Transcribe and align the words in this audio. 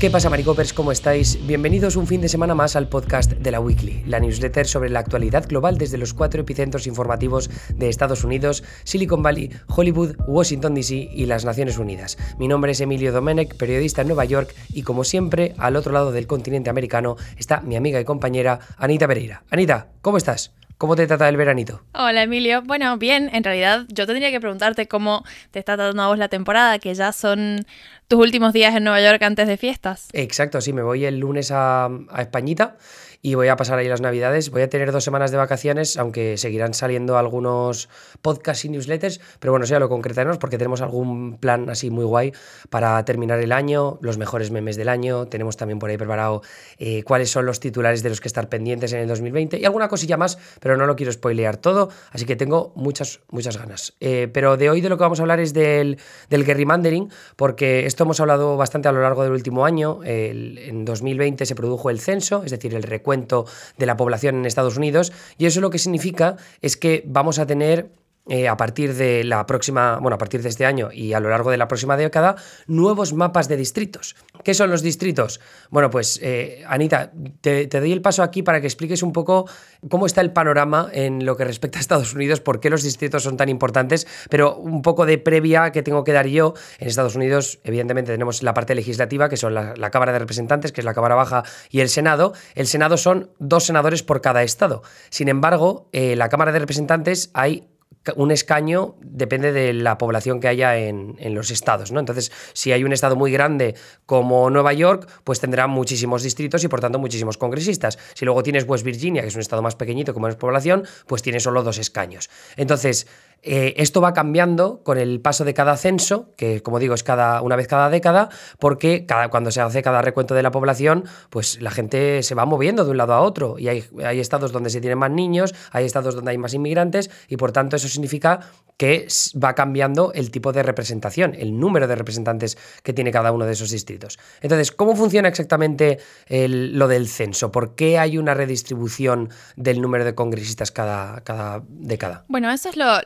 ¿Qué 0.00 0.10
pasa, 0.10 0.30
Maricopers? 0.30 0.72
¿Cómo 0.72 0.92
estáis? 0.92 1.44
Bienvenidos 1.44 1.96
un 1.96 2.06
fin 2.06 2.20
de 2.20 2.28
semana 2.28 2.54
más 2.54 2.76
al 2.76 2.88
podcast 2.88 3.32
de 3.32 3.50
la 3.50 3.58
Weekly, 3.58 4.04
la 4.06 4.20
newsletter 4.20 4.64
sobre 4.64 4.90
la 4.90 5.00
actualidad 5.00 5.48
global 5.48 5.76
desde 5.76 5.98
los 5.98 6.14
cuatro 6.14 6.42
epicentros 6.42 6.86
informativos 6.86 7.50
de 7.74 7.88
Estados 7.88 8.22
Unidos, 8.22 8.62
Silicon 8.84 9.24
Valley, 9.24 9.50
Hollywood, 9.66 10.14
Washington 10.28 10.76
DC 10.76 10.94
y 10.94 11.26
las 11.26 11.44
Naciones 11.44 11.78
Unidas. 11.78 12.16
Mi 12.38 12.46
nombre 12.46 12.70
es 12.70 12.80
Emilio 12.80 13.10
Domenech, 13.10 13.56
periodista 13.56 14.02
en 14.02 14.06
Nueva 14.06 14.24
York, 14.24 14.54
y 14.72 14.82
como 14.82 15.02
siempre, 15.02 15.56
al 15.58 15.74
otro 15.74 15.90
lado 15.90 16.12
del 16.12 16.28
continente 16.28 16.70
americano 16.70 17.16
está 17.36 17.60
mi 17.62 17.74
amiga 17.74 18.00
y 18.00 18.04
compañera 18.04 18.60
Anita 18.76 19.08
Pereira. 19.08 19.42
Anita, 19.50 19.88
¿cómo 20.00 20.16
estás? 20.16 20.52
¿Cómo 20.78 20.94
te 20.94 21.08
trata 21.08 21.28
el 21.28 21.36
veranito? 21.36 21.82
Hola 21.92 22.22
Emilio. 22.22 22.62
Bueno, 22.62 22.96
bien, 22.98 23.30
en 23.32 23.42
realidad 23.42 23.84
yo 23.88 24.06
tendría 24.06 24.30
que 24.30 24.40
preguntarte 24.40 24.86
cómo 24.86 25.24
te 25.50 25.58
está 25.58 25.74
tratando 25.74 26.04
a 26.04 26.06
vos 26.06 26.18
la 26.18 26.28
temporada, 26.28 26.78
que 26.78 26.94
ya 26.94 27.10
son 27.10 27.66
tus 28.08 28.18
últimos 28.18 28.54
días 28.54 28.74
en 28.74 28.84
Nueva 28.84 29.02
York 29.02 29.22
antes 29.22 29.46
de 29.46 29.58
fiestas. 29.58 30.08
Exacto, 30.14 30.62
sí, 30.62 30.72
me 30.72 30.82
voy 30.82 31.04
el 31.04 31.18
lunes 31.18 31.50
a, 31.52 31.90
Españita 32.18 32.78
y 33.20 33.34
voy 33.34 33.48
a 33.48 33.56
pasar 33.56 33.78
ahí 33.78 33.88
las 33.88 34.00
navidades. 34.00 34.50
Voy 34.50 34.62
a 34.62 34.70
tener 34.70 34.92
dos 34.92 35.04
semanas 35.04 35.30
de 35.30 35.36
vacaciones, 35.36 35.96
aunque 35.98 36.38
seguirán 36.38 36.72
saliendo 36.72 37.18
algunos 37.18 37.88
podcasts 38.22 38.64
y 38.64 38.70
newsletters, 38.70 39.20
pero 39.40 39.52
bueno, 39.52 39.66
ya 39.66 39.78
lo 39.78 39.88
concretaremos 39.88 40.38
porque 40.38 40.56
tenemos 40.56 40.80
algún 40.80 41.36
plan 41.36 41.68
así 41.68 41.90
muy 41.90 42.04
guay 42.04 42.32
para 42.70 43.04
terminar 43.04 43.40
el 43.40 43.52
año, 43.52 43.98
los 44.00 44.16
mejores 44.16 44.50
memes 44.50 44.76
del 44.76 44.88
año, 44.88 45.26
tenemos 45.26 45.56
también 45.56 45.78
por 45.78 45.90
ahí 45.90 45.98
preparado 45.98 46.42
eh, 46.78 47.02
cuáles 47.02 47.30
son 47.30 47.44
los 47.44 47.60
titulares 47.60 48.02
de 48.02 48.08
los 48.08 48.20
que 48.20 48.28
estar 48.28 48.48
pendientes 48.48 48.92
en 48.92 49.00
el 49.00 49.08
2020 49.08 49.58
y 49.58 49.64
alguna 49.64 49.88
cosilla 49.88 50.16
más, 50.16 50.38
pero 50.60 50.76
no 50.76 50.86
lo 50.86 50.96
quiero 50.96 51.12
spoilear 51.12 51.56
todo, 51.56 51.90
así 52.12 52.24
que 52.24 52.36
tengo 52.36 52.72
muchas, 52.76 53.20
muchas 53.30 53.58
ganas. 53.58 53.94
Eh, 54.00 54.28
pero 54.32 54.56
de 54.56 54.70
hoy 54.70 54.80
de 54.80 54.88
lo 54.88 54.96
que 54.96 55.02
vamos 55.02 55.18
a 55.18 55.22
hablar 55.22 55.40
es 55.40 55.52
del, 55.52 55.98
del 56.30 56.44
gerrymandering, 56.44 57.10
porque 57.36 57.84
esto 57.84 57.97
hemos 58.04 58.20
hablado 58.20 58.56
bastante 58.56 58.88
a 58.88 58.92
lo 58.92 59.02
largo 59.02 59.22
del 59.22 59.32
último 59.32 59.64
año. 59.64 60.00
en 60.04 60.84
2020 60.84 61.46
se 61.46 61.54
produjo 61.54 61.90
el 61.90 62.00
censo, 62.00 62.42
es 62.44 62.50
decir, 62.50 62.74
el 62.74 63.02
cuento 63.02 63.46
de 63.76 63.86
la 63.86 63.96
población 63.96 64.36
en 64.36 64.46
Estados 64.46 64.76
Unidos 64.76 65.12
y 65.36 65.46
eso 65.46 65.60
lo 65.60 65.70
que 65.70 65.78
significa 65.78 66.36
es 66.60 66.76
que 66.76 67.02
vamos 67.06 67.38
a 67.38 67.46
tener 67.46 67.90
eh, 68.28 68.48
a 68.48 68.56
partir 68.56 68.94
de 68.94 69.24
la 69.24 69.46
próxima, 69.46 69.98
bueno, 69.98 70.16
a 70.16 70.18
partir 70.18 70.42
de 70.42 70.48
este 70.48 70.66
año 70.66 70.90
y 70.92 71.12
a 71.14 71.20
lo 71.20 71.30
largo 71.30 71.50
de 71.50 71.56
la 71.56 71.68
próxima 71.68 71.96
década, 71.96 72.36
nuevos 72.66 73.12
mapas 73.12 73.48
de 73.48 73.56
distritos. 73.56 74.16
¿Qué 74.44 74.54
son 74.54 74.70
los 74.70 74.82
distritos? 74.82 75.40
Bueno, 75.70 75.90
pues 75.90 76.20
eh, 76.22 76.62
Anita, 76.66 77.10
te, 77.40 77.66
doy 77.66 77.92
el 77.92 78.02
paso 78.02 78.22
aquí 78.22 78.42
para 78.42 78.60
que 78.60 78.66
expliques 78.66 79.02
un 79.02 79.12
poco 79.12 79.48
cómo 79.88 80.06
está 80.06 80.20
el 80.20 80.32
panorama 80.32 80.88
en 80.92 81.24
lo 81.24 81.36
que 81.36 81.44
respecta 81.44 81.78
a 81.78 81.80
Estados 81.80 82.14
Unidos, 82.14 82.40
por 82.40 82.60
qué 82.60 82.70
los 82.70 82.82
distritos 82.82 83.22
son 83.22 83.36
tan 83.36 83.48
importantes, 83.48 84.06
pero 84.28 84.56
un 84.56 84.82
poco 84.82 85.06
de 85.06 85.18
previa 85.18 85.72
que 85.72 85.82
tengo 85.82 86.04
que 86.04 86.12
dar 86.12 86.26
yo. 86.26 86.54
En 86.78 86.88
Estados 86.88 87.16
Unidos, 87.16 87.60
evidentemente, 87.64 88.12
tenemos 88.12 88.42
la 88.42 88.54
parte 88.54 88.74
legislativa, 88.74 89.28
que 89.28 89.36
son 89.36 89.54
la, 89.54 89.90
Cámara 89.90 90.12
de 90.12 90.18
Representantes, 90.18 90.70
que 90.70 90.82
es 90.82 90.84
la 90.84 90.92
Cámara 90.92 91.14
Baja, 91.14 91.44
y 91.70 91.80
el 91.80 91.88
Senado. 91.88 92.34
El 92.54 92.66
Senado 92.66 92.98
son 92.98 93.30
dos 93.38 93.64
senadores 93.64 94.02
por 94.02 94.20
cada 94.20 94.42
estado. 94.42 94.82
Sin 95.08 95.28
embargo, 95.28 95.88
eh, 95.92 96.14
la 96.14 96.28
Cámara 96.28 96.52
de 96.52 96.58
Representantes 96.58 97.30
hay 97.32 97.68
un 98.16 98.30
escaño 98.30 98.96
depende 99.00 99.52
de 99.52 99.72
la 99.72 99.98
población 99.98 100.40
que 100.40 100.48
haya 100.48 100.76
en, 100.76 101.16
los 101.34 101.50
estados, 101.50 101.92
¿no? 101.92 102.00
Entonces, 102.00 102.32
si 102.52 102.72
hay 102.72 102.84
un 102.84 102.92
estado 102.92 103.16
muy 103.16 103.30
grande 103.30 103.74
como 104.06 104.50
Nueva 104.50 104.72
York, 104.72 105.08
pues 105.24 105.40
tendrá 105.40 105.66
muchísimos 105.66 106.22
distritos 106.22 106.64
y 106.64 106.68
por 106.68 106.80
tanto 106.80 106.98
muchísimos 106.98 107.36
congresistas. 107.36 107.98
Si 108.14 108.24
luego 108.24 108.42
tienes 108.42 108.64
West 108.66 108.84
Virginia, 108.84 109.22
que 109.22 109.28
es 109.28 109.34
un 109.34 109.40
estado 109.40 109.62
más 109.62 109.76
pequeñito 109.76 110.14
como 110.14 110.28
es 110.28 110.36
población, 110.36 110.84
pues 111.06 111.22
tiene 111.22 111.40
solo 111.40 111.62
dos 111.62 111.78
escaños. 111.78 112.30
Entonces, 112.56 113.06
eh, 113.42 113.74
esto 113.76 114.00
va 114.00 114.12
cambiando 114.12 114.82
con 114.82 114.98
el 114.98 115.20
paso 115.20 115.44
de 115.44 115.54
cada 115.54 115.76
censo, 115.76 116.32
que 116.36 116.62
como 116.62 116.78
digo 116.78 116.94
es 116.94 117.02
cada, 117.02 117.42
una 117.42 117.56
vez 117.56 117.66
cada 117.68 117.90
década, 117.90 118.28
porque 118.58 119.06
cada, 119.06 119.28
cuando 119.28 119.50
se 119.50 119.60
hace 119.60 119.82
cada 119.82 120.02
recuento 120.02 120.34
de 120.34 120.42
la 120.42 120.50
población, 120.50 121.04
pues 121.30 121.60
la 121.60 121.70
gente 121.70 122.22
se 122.22 122.34
va 122.34 122.44
moviendo 122.44 122.84
de 122.84 122.90
un 122.90 122.96
lado 122.96 123.14
a 123.14 123.20
otro. 123.20 123.58
Y 123.58 123.68
hay, 123.68 123.84
hay 124.04 124.20
estados 124.20 124.52
donde 124.52 124.70
se 124.70 124.80
tienen 124.80 124.98
más 124.98 125.10
niños, 125.10 125.54
hay 125.70 125.84
estados 125.84 126.14
donde 126.14 126.30
hay 126.32 126.38
más 126.38 126.54
inmigrantes, 126.54 127.10
y 127.28 127.36
por 127.36 127.52
tanto 127.52 127.76
eso 127.76 127.88
significa 127.88 128.40
que 128.78 129.08
va 129.42 129.54
cambiando 129.54 130.12
el 130.14 130.30
tipo 130.30 130.52
de 130.52 130.62
representación, 130.62 131.34
el 131.34 131.58
número 131.58 131.88
de 131.88 131.96
representantes 131.96 132.56
que 132.84 132.92
tiene 132.92 133.10
cada 133.10 133.32
uno 133.32 133.44
de 133.44 133.52
esos 133.52 133.70
distritos. 133.72 134.20
Entonces, 134.40 134.70
¿cómo 134.70 134.94
funciona 134.94 135.28
exactamente 135.28 135.98
lo 136.28 136.86
del 136.86 137.08
censo? 137.08 137.50
¿Por 137.50 137.74
qué 137.74 137.98
hay 137.98 138.18
una 138.18 138.34
redistribución 138.34 139.30
del 139.56 139.80
número 139.80 140.04
de 140.04 140.14
congresistas 140.14 140.70
cada, 140.70 141.22
cada 141.22 141.64
década? 141.68 142.24
Bueno, 142.28 142.52
eso 142.52 142.68
es 142.68 142.76
lo, 142.76 143.00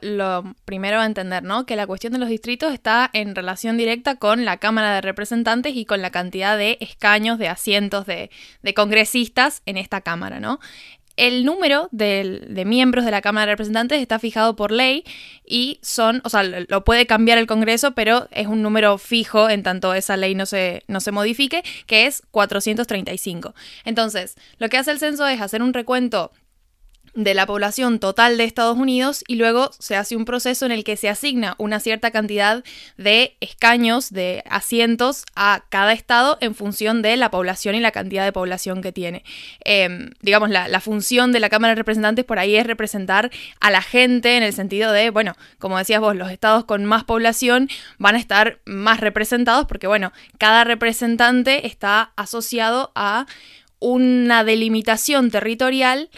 primero 0.64 1.00
a 1.00 1.06
entender, 1.06 1.42
¿no? 1.42 1.66
Que 1.66 1.76
la 1.76 1.86
cuestión 1.86 2.12
de 2.12 2.18
los 2.18 2.28
distritos 2.28 2.72
está 2.72 3.10
en 3.12 3.34
relación 3.34 3.76
directa 3.76 4.16
con 4.16 4.44
la 4.44 4.58
Cámara 4.58 4.94
de 4.94 5.00
Representantes 5.00 5.74
y 5.74 5.84
con 5.84 6.02
la 6.02 6.10
cantidad 6.10 6.56
de 6.56 6.78
escaños, 6.80 7.38
de 7.38 7.48
asientos 7.48 8.06
de, 8.06 8.30
de 8.62 8.74
congresistas 8.74 9.62
en 9.66 9.76
esta 9.76 10.00
Cámara, 10.00 10.40
¿no? 10.40 10.60
El 11.16 11.44
número 11.44 11.88
de, 11.92 12.62
miembros 12.66 13.04
de 13.04 13.10
la 13.10 13.20
Cámara 13.20 13.46
de 13.46 13.52
Representantes 13.52 14.00
está 14.00 14.18
fijado 14.18 14.56
por 14.56 14.72
ley 14.72 15.04
y 15.44 15.78
son, 15.82 16.22
o 16.24 16.30
sea, 16.30 16.42
lo 16.42 16.84
puede 16.84 17.06
cambiar 17.06 17.36
el 17.36 17.46
Congreso, 17.46 17.92
pero 17.92 18.28
es 18.30 18.46
un 18.46 18.62
número 18.62 18.96
fijo 18.96 19.50
en 19.50 19.62
tanto 19.62 19.92
esa 19.92 20.16
ley 20.16 20.34
no 20.34 20.46
se, 20.46 20.84
no 20.88 21.00
se 21.00 21.12
modifique, 21.12 21.62
que 21.86 22.06
es 22.06 22.22
435. 22.30 23.54
Entonces, 23.84 24.36
lo 24.56 24.68
que 24.70 24.78
hace 24.78 24.90
el 24.90 24.98
censo 24.98 25.26
es 25.26 25.40
hacer 25.40 25.62
un 25.62 25.74
recuento 25.74 26.32
de 27.14 27.34
la 27.34 27.46
población 27.46 27.98
total 27.98 28.38
de 28.38 28.44
Estados 28.44 28.78
Unidos 28.78 29.22
y 29.26 29.36
luego 29.36 29.70
se 29.78 29.96
hace 29.96 30.16
un 30.16 30.24
proceso 30.24 30.64
en 30.64 30.72
el 30.72 30.82
que 30.84 30.96
se 30.96 31.08
asigna 31.08 31.54
una 31.58 31.78
cierta 31.78 32.10
cantidad 32.10 32.64
de 32.96 33.36
escaños, 33.40 34.10
de 34.10 34.42
asientos 34.48 35.24
a 35.34 35.64
cada 35.68 35.92
estado 35.92 36.38
en 36.40 36.54
función 36.54 37.02
de 37.02 37.16
la 37.16 37.30
población 37.30 37.74
y 37.74 37.80
la 37.80 37.90
cantidad 37.90 38.24
de 38.24 38.32
población 38.32 38.82
que 38.82 38.92
tiene. 38.92 39.24
Em, 39.64 40.10
digamos, 40.20 40.50
la, 40.50 40.68
la, 40.68 40.80
función 40.80 41.32
de 41.32 41.40
la 41.40 41.50
Cámara 41.50 41.72
de 41.72 41.76
Representantes 41.76 42.24
por 42.24 42.38
ahí 42.38 42.56
es 42.56 42.66
representar 42.66 43.30
a 43.60 43.70
la 43.70 43.82
gente 43.82 44.36
en 44.36 44.42
el 44.42 44.52
sentido 44.52 44.92
de, 44.92 45.10
bueno, 45.10 45.36
como 45.58 45.78
decías 45.78 46.00
vos, 46.00 46.16
los 46.16 46.30
estados 46.30 46.64
con 46.64 46.84
más 46.84 47.04
población 47.04 47.68
van 47.98 48.14
a 48.14 48.18
estar 48.18 48.60
más 48.64 49.00
representados 49.00 49.66
porque, 49.66 49.86
bueno, 49.86 50.12
cada 50.38 50.64
representante 50.64 51.66
está 51.66 52.12
asociado 52.16 52.92
a 52.94 53.26
una 53.80 54.44
delimitación 54.44 55.30
territorial 55.30 56.08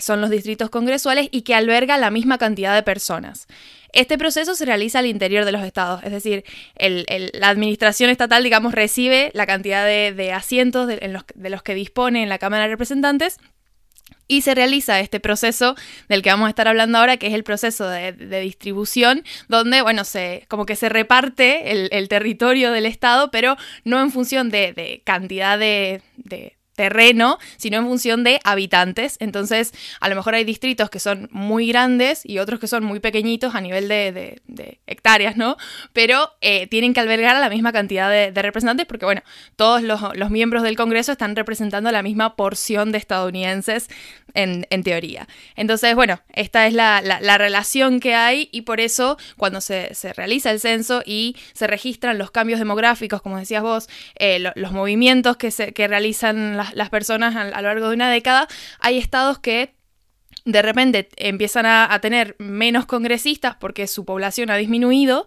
son 0.00 0.20
los 0.20 0.30
distritos 0.30 0.70
congresuales, 0.70 1.28
y 1.30 1.42
que 1.42 1.54
alberga 1.54 1.98
la 1.98 2.10
misma 2.10 2.38
cantidad 2.38 2.74
de 2.74 2.82
personas. 2.82 3.46
Este 3.92 4.18
proceso 4.18 4.54
se 4.54 4.66
realiza 4.66 4.98
al 4.98 5.06
interior 5.06 5.44
de 5.44 5.52
los 5.52 5.62
estados, 5.62 6.02
es 6.04 6.12
decir, 6.12 6.44
la 6.78 7.48
administración 7.48 8.10
estatal, 8.10 8.42
digamos, 8.42 8.74
recibe 8.74 9.30
la 9.32 9.46
cantidad 9.46 9.86
de, 9.86 10.32
asientos 10.32 10.86
de, 10.86 11.08
los, 11.08 11.62
que 11.62 11.74
dispone 11.74 12.22
en 12.22 12.28
la 12.28 12.38
Cámara 12.38 12.64
de 12.64 12.68
Representantes 12.68 13.38
y 14.28 14.42
se 14.42 14.54
realiza 14.54 15.00
este 15.00 15.20
proceso 15.20 15.76
del 16.08 16.22
que 16.22 16.30
vamos 16.30 16.46
a 16.46 16.50
estar 16.50 16.68
hablando 16.68 16.98
ahora, 16.98 17.16
que 17.16 17.28
es 17.28 17.34
el 17.34 17.44
proceso 17.44 17.88
de, 17.88 18.12
distribución, 18.40 19.24
donde, 19.48 19.82
bueno, 19.82 20.04
se, 20.04 20.44
como 20.48 20.66
que 20.66 20.76
se 20.76 20.88
reparte 20.88 21.70
el, 21.96 22.08
territorio 22.08 22.72
del 22.72 22.86
Estado, 22.86 23.30
pero 23.30 23.56
no 23.84 24.00
en 24.00 24.10
función 24.10 24.50
de, 24.50 25.02
cantidad 25.04 25.58
de, 25.58 26.02
terreno, 26.76 27.38
sino 27.56 27.78
en 27.78 27.86
función 27.86 28.22
de 28.22 28.40
habitantes. 28.44 29.16
Entonces, 29.18 29.72
a 30.00 30.08
lo 30.08 30.14
mejor 30.14 30.34
hay 30.34 30.44
distritos 30.44 30.90
que 30.90 31.00
son 31.00 31.28
muy 31.32 31.66
grandes 31.66 32.20
y 32.24 32.38
otros 32.38 32.60
que 32.60 32.68
son 32.68 32.84
muy 32.84 33.00
pequeñitos 33.00 33.54
a 33.54 33.60
nivel 33.60 33.88
de, 33.88 34.40
hectáreas, 34.86 35.36
¿no? 35.36 35.56
Pero 35.92 36.30
eh, 36.40 36.66
tienen 36.68 36.94
que 36.94 37.00
albergar 37.00 37.34
a 37.34 37.40
la 37.40 37.48
misma 37.48 37.72
cantidad 37.72 38.10
de, 38.10 38.30
representantes 38.42 38.86
porque, 38.86 39.06
bueno, 39.06 39.22
todos 39.56 39.82
los, 39.82 40.30
miembros 40.30 40.62
del 40.62 40.76
Congreso 40.76 41.12
están 41.12 41.34
representando 41.34 41.90
la 41.90 42.02
misma 42.02 42.36
porción 42.36 42.92
de 42.92 42.98
estadounidenses 42.98 43.88
en, 44.34 44.66
teoría. 44.82 45.26
Entonces, 45.56 45.94
bueno, 45.94 46.20
esta 46.34 46.66
es 46.66 46.74
la, 46.74 47.00
relación 47.38 48.00
que 48.00 48.14
hay 48.14 48.48
y 48.52 48.62
por 48.62 48.80
eso 48.80 49.16
cuando 49.36 49.60
se, 49.60 49.90
realiza 50.14 50.50
el 50.50 50.60
censo 50.60 51.02
y 51.06 51.36
se 51.54 51.66
registran 51.66 52.18
los 52.18 52.30
cambios 52.30 52.58
demográficos, 52.58 53.22
como 53.22 53.38
decías 53.38 53.62
vos, 53.62 53.88
eh, 54.18 54.38
los 54.54 54.72
movimientos 54.72 55.38
que, 55.38 55.50
se, 55.50 55.72
que 55.72 55.88
realizan 55.88 56.56
las 56.56 56.65
las, 56.74 56.90
personas 56.90 57.36
a, 57.36 57.44
lo 57.44 57.68
largo 57.68 57.88
de 57.88 57.94
una 57.94 58.10
década, 58.10 58.48
hay 58.80 58.98
estados 58.98 59.38
que 59.38 59.74
de 60.44 60.62
repente 60.62 61.08
empiezan 61.16 61.66
a, 61.66 61.98
tener 62.00 62.36
menos 62.38 62.86
congresistas 62.86 63.56
porque 63.56 63.86
su 63.86 64.04
población 64.04 64.50
ha 64.50 64.56
disminuido 64.56 65.26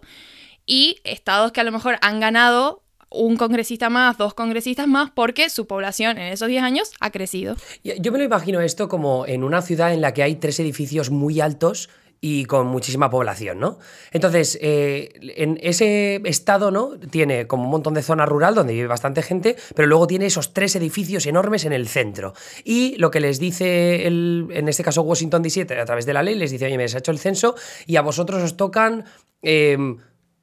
y 0.66 1.00
estados 1.04 1.52
que 1.52 1.60
a 1.60 1.64
lo 1.64 1.72
mejor 1.72 1.98
han 2.00 2.20
ganado 2.20 2.82
un 3.10 3.36
congresista 3.36 3.90
más, 3.90 4.16
dos 4.16 4.34
congresistas 4.34 4.86
más, 4.86 5.10
porque 5.10 5.50
su 5.50 5.66
población 5.66 6.16
en 6.16 6.32
esos 6.32 6.48
10 6.48 6.62
años 6.62 6.92
ha 7.00 7.10
crecido. 7.10 7.56
Yo 7.82 8.12
me 8.12 8.18
lo 8.18 8.24
imagino 8.24 8.60
esto 8.60 8.88
como 8.88 9.26
en 9.26 9.42
una 9.42 9.62
ciudad 9.62 9.92
en 9.92 10.00
la 10.00 10.14
que 10.14 10.22
hay 10.22 10.36
tres 10.36 10.60
edificios 10.60 11.10
muy 11.10 11.40
altos 11.40 11.90
y 12.20 12.44
con 12.44 12.66
muchísima 12.66 13.08
población, 13.08 13.60
¿no? 13.60 13.78
Entonces, 14.12 14.58
eh, 14.60 15.12
en 15.36 15.58
ese 15.62 16.20
estado, 16.24 16.70
¿no? 16.70 16.98
Tiene 16.98 17.46
como 17.46 17.64
un 17.64 17.70
montón 17.70 17.94
de 17.94 18.02
zona 18.02 18.26
rural 18.26 18.54
donde 18.54 18.74
vive 18.74 18.86
bastante 18.86 19.22
gente, 19.22 19.56
pero 19.74 19.88
luego 19.88 20.06
tiene 20.06 20.26
esos 20.26 20.52
tres 20.52 20.76
edificios 20.76 21.26
enormes 21.26 21.64
en 21.64 21.72
el 21.72 21.88
centro. 21.88 22.34
Y 22.64 22.96
lo 22.96 23.10
que 23.10 23.20
les 23.20 23.38
dice, 23.38 24.06
el, 24.06 24.48
en 24.50 24.68
este 24.68 24.84
caso 24.84 25.02
Washington 25.02 25.42
DC, 25.42 25.62
a 25.80 25.84
través 25.84 26.04
de 26.04 26.12
la 26.12 26.22
ley, 26.22 26.34
les 26.34 26.50
dice, 26.50 26.66
oye, 26.66 26.76
me 26.76 26.84
has 26.84 26.94
hecho 26.94 27.10
el 27.10 27.18
censo 27.18 27.54
y 27.86 27.96
a 27.96 28.02
vosotros 28.02 28.42
os 28.42 28.56
tocan... 28.56 29.04
Em, 29.42 29.98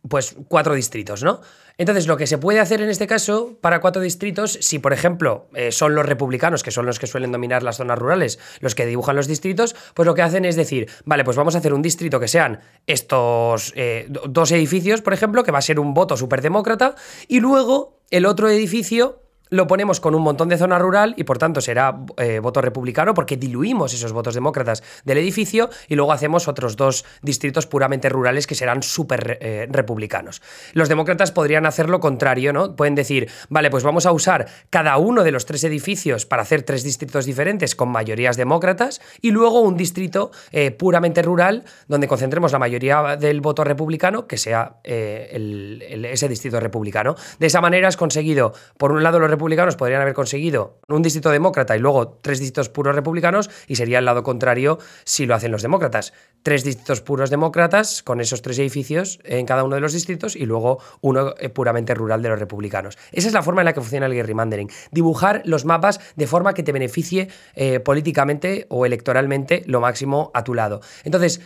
pues 0.10 0.36
cuatro 0.48 0.74
distritos, 0.74 1.24
¿no? 1.24 1.42
Entonces, 1.80 2.08
lo 2.08 2.18
que 2.18 2.26
se 2.26 2.40
puede 2.40 2.60
hacer 2.60 2.82
en 2.82 2.90
este 2.90 3.06
caso 3.06 3.58
para 3.62 3.82
cuatro 3.82 4.02
distritos, 4.02 4.58
si 4.62 4.80
por 4.80 4.94
ejemplo 4.94 5.48
eh, 5.54 5.72
son 5.72 5.94
los 5.94 6.06
republicanos, 6.06 6.64
que 6.64 6.72
son 6.72 6.88
los 6.88 6.98
que 6.98 7.06
suelen 7.06 7.32
dominar 7.32 7.62
las 7.62 7.78
zonas 7.78 8.00
rurales, 8.00 8.40
los 8.62 8.74
que 8.74 8.88
dibujan 8.88 9.16
los 9.16 9.28
distritos, 9.28 9.76
pues 9.94 10.08
lo 10.08 10.16
que 10.16 10.24
hacen 10.24 10.46
es 10.46 10.56
decir, 10.56 10.90
vale, 11.06 11.24
pues 11.24 11.38
vamos 11.38 11.54
a 11.54 11.60
hacer 11.60 11.74
un 11.74 11.84
distrito 11.84 12.20
que 12.20 12.28
sean 12.28 12.62
estos 12.88 13.74
eh, 13.76 14.08
dos 14.10 14.52
edificios, 14.52 15.02
por 15.02 15.14
ejemplo, 15.14 15.44
que 15.44 15.52
va 15.52 15.60
a 15.60 15.62
ser 15.62 15.80
un 15.80 15.94
voto 15.94 16.18
superdemócrata, 16.18 16.96
y 17.28 17.40
luego 17.42 18.00
el 18.10 18.26
otro 18.26 18.50
edificio 18.50 19.27
lo 19.50 19.68
ponemos 19.68 20.00
con 20.00 20.16
un 20.16 20.22
montón 20.22 20.50
de 20.50 20.58
zona 20.58 20.80
rural 20.80 21.14
y 21.18 21.24
por 21.24 21.38
tanto 21.38 21.62
será 21.62 22.00
eh, 22.18 22.40
voto 22.40 22.62
republicano 22.62 23.14
porque 23.14 23.38
diluimos 23.38 23.94
esos 23.94 24.14
votos 24.14 24.34
demócratas 24.34 24.84
del 25.06 25.18
edificio 25.18 25.70
y 25.88 25.96
luego 25.96 26.12
hacemos 26.12 26.48
otros 26.48 26.76
dos 26.76 27.06
distritos 27.22 27.68
puramente 27.68 28.10
rurales 28.10 28.48
que 28.48 28.56
serán 28.56 28.84
súper 28.84 29.38
eh, 29.42 29.68
republicanos. 29.70 30.42
Los 30.74 30.90
demócratas 30.90 31.32
podrían 31.32 31.66
hacer 31.66 31.90
lo 31.90 32.00
contrario, 32.00 32.54
¿no? 32.54 32.76
Pueden 32.76 32.96
decir, 32.96 33.30
vale, 33.50 33.70
pues 33.70 33.84
vamos 33.84 34.06
a 34.06 34.12
usar 34.12 34.48
cada 34.70 34.98
uno 34.98 35.24
de 35.24 35.32
los 35.32 35.46
tres 35.46 35.64
edificios 35.64 36.26
para 36.26 36.42
hacer 36.42 36.64
tres 36.64 36.84
distritos 36.84 37.26
diferentes 37.26 37.76
con 37.76 37.90
mayorías 37.90 38.38
demócratas 38.38 39.02
y 39.22 39.32
luego 39.32 39.62
un 39.62 39.78
distrito 39.78 40.32
eh, 40.52 40.72
puramente 40.72 41.22
rural 41.22 41.64
donde 41.88 42.08
concentremos 42.08 42.52
la 42.52 42.60
mayoría 42.60 43.18
del 43.18 43.42
voto 43.42 43.64
republicano 43.64 44.28
que 44.28 44.38
sea 44.38 44.78
ese 44.84 46.30
distrito 46.30 46.60
republicano. 46.60 47.16
De 47.40 47.48
esa 47.48 47.62
manera 47.62 47.88
has 47.88 47.98
conseguido, 47.98 48.54
por 48.78 48.92
un 48.92 49.04
lado, 49.04 49.20
los 49.20 49.30
republicanos 49.38 49.76
podrían 49.76 50.02
haber 50.02 50.14
conseguido 50.14 50.80
un 50.88 51.02
distrito 51.02 51.30
demócrata 51.30 51.76
y 51.76 51.80
luego 51.80 52.20
tres 52.22 52.40
distritos 52.40 52.70
puros 52.70 52.96
republicanos 52.96 53.50
y 53.68 53.76
sería 53.76 54.00
el 54.00 54.06
lado 54.06 54.24
contrario 54.24 54.80
si 55.04 55.26
lo 55.26 55.36
hacen 55.36 55.52
los 55.52 55.62
demócratas. 55.62 56.14
Tres 56.44 56.64
distritos 56.64 57.02
puros 57.02 57.30
demócratas 57.30 58.04
con 58.04 58.20
esos 58.20 58.42
tres 58.42 58.58
edificios 58.60 59.20
en 59.24 59.46
cada 59.46 59.64
uno 59.64 59.76
de 59.76 59.82
los 59.82 59.94
distritos 59.94 60.36
y 60.36 60.46
luego 60.46 60.80
uno 61.02 61.36
eh, 61.40 61.50
puramente 61.50 61.94
rural 61.94 62.22
de 62.22 62.30
los 62.30 62.40
republicanos. 62.40 62.98
Esa 63.12 63.28
es 63.28 63.34
la 63.34 63.44
forma 63.44 63.62
en 63.62 63.66
la 63.66 63.74
que 63.74 63.82
funciona 63.82 64.08
el 64.08 64.14
gerrymandering. 64.14 64.70
Dibujar 64.92 65.42
los 65.46 65.66
mapas 65.66 66.00
de 66.16 66.28
forma 66.28 66.54
que 66.54 66.64
te 66.64 66.72
beneficie 66.72 67.30
eh, 67.56 67.80
políticamente 67.80 68.66
o 68.70 68.86
electoralmente 68.86 69.64
lo 69.68 69.82
máximo 69.82 70.32
a 70.34 70.44
tu 70.44 70.54
lado. 70.54 70.82
Entonces, 71.04 71.42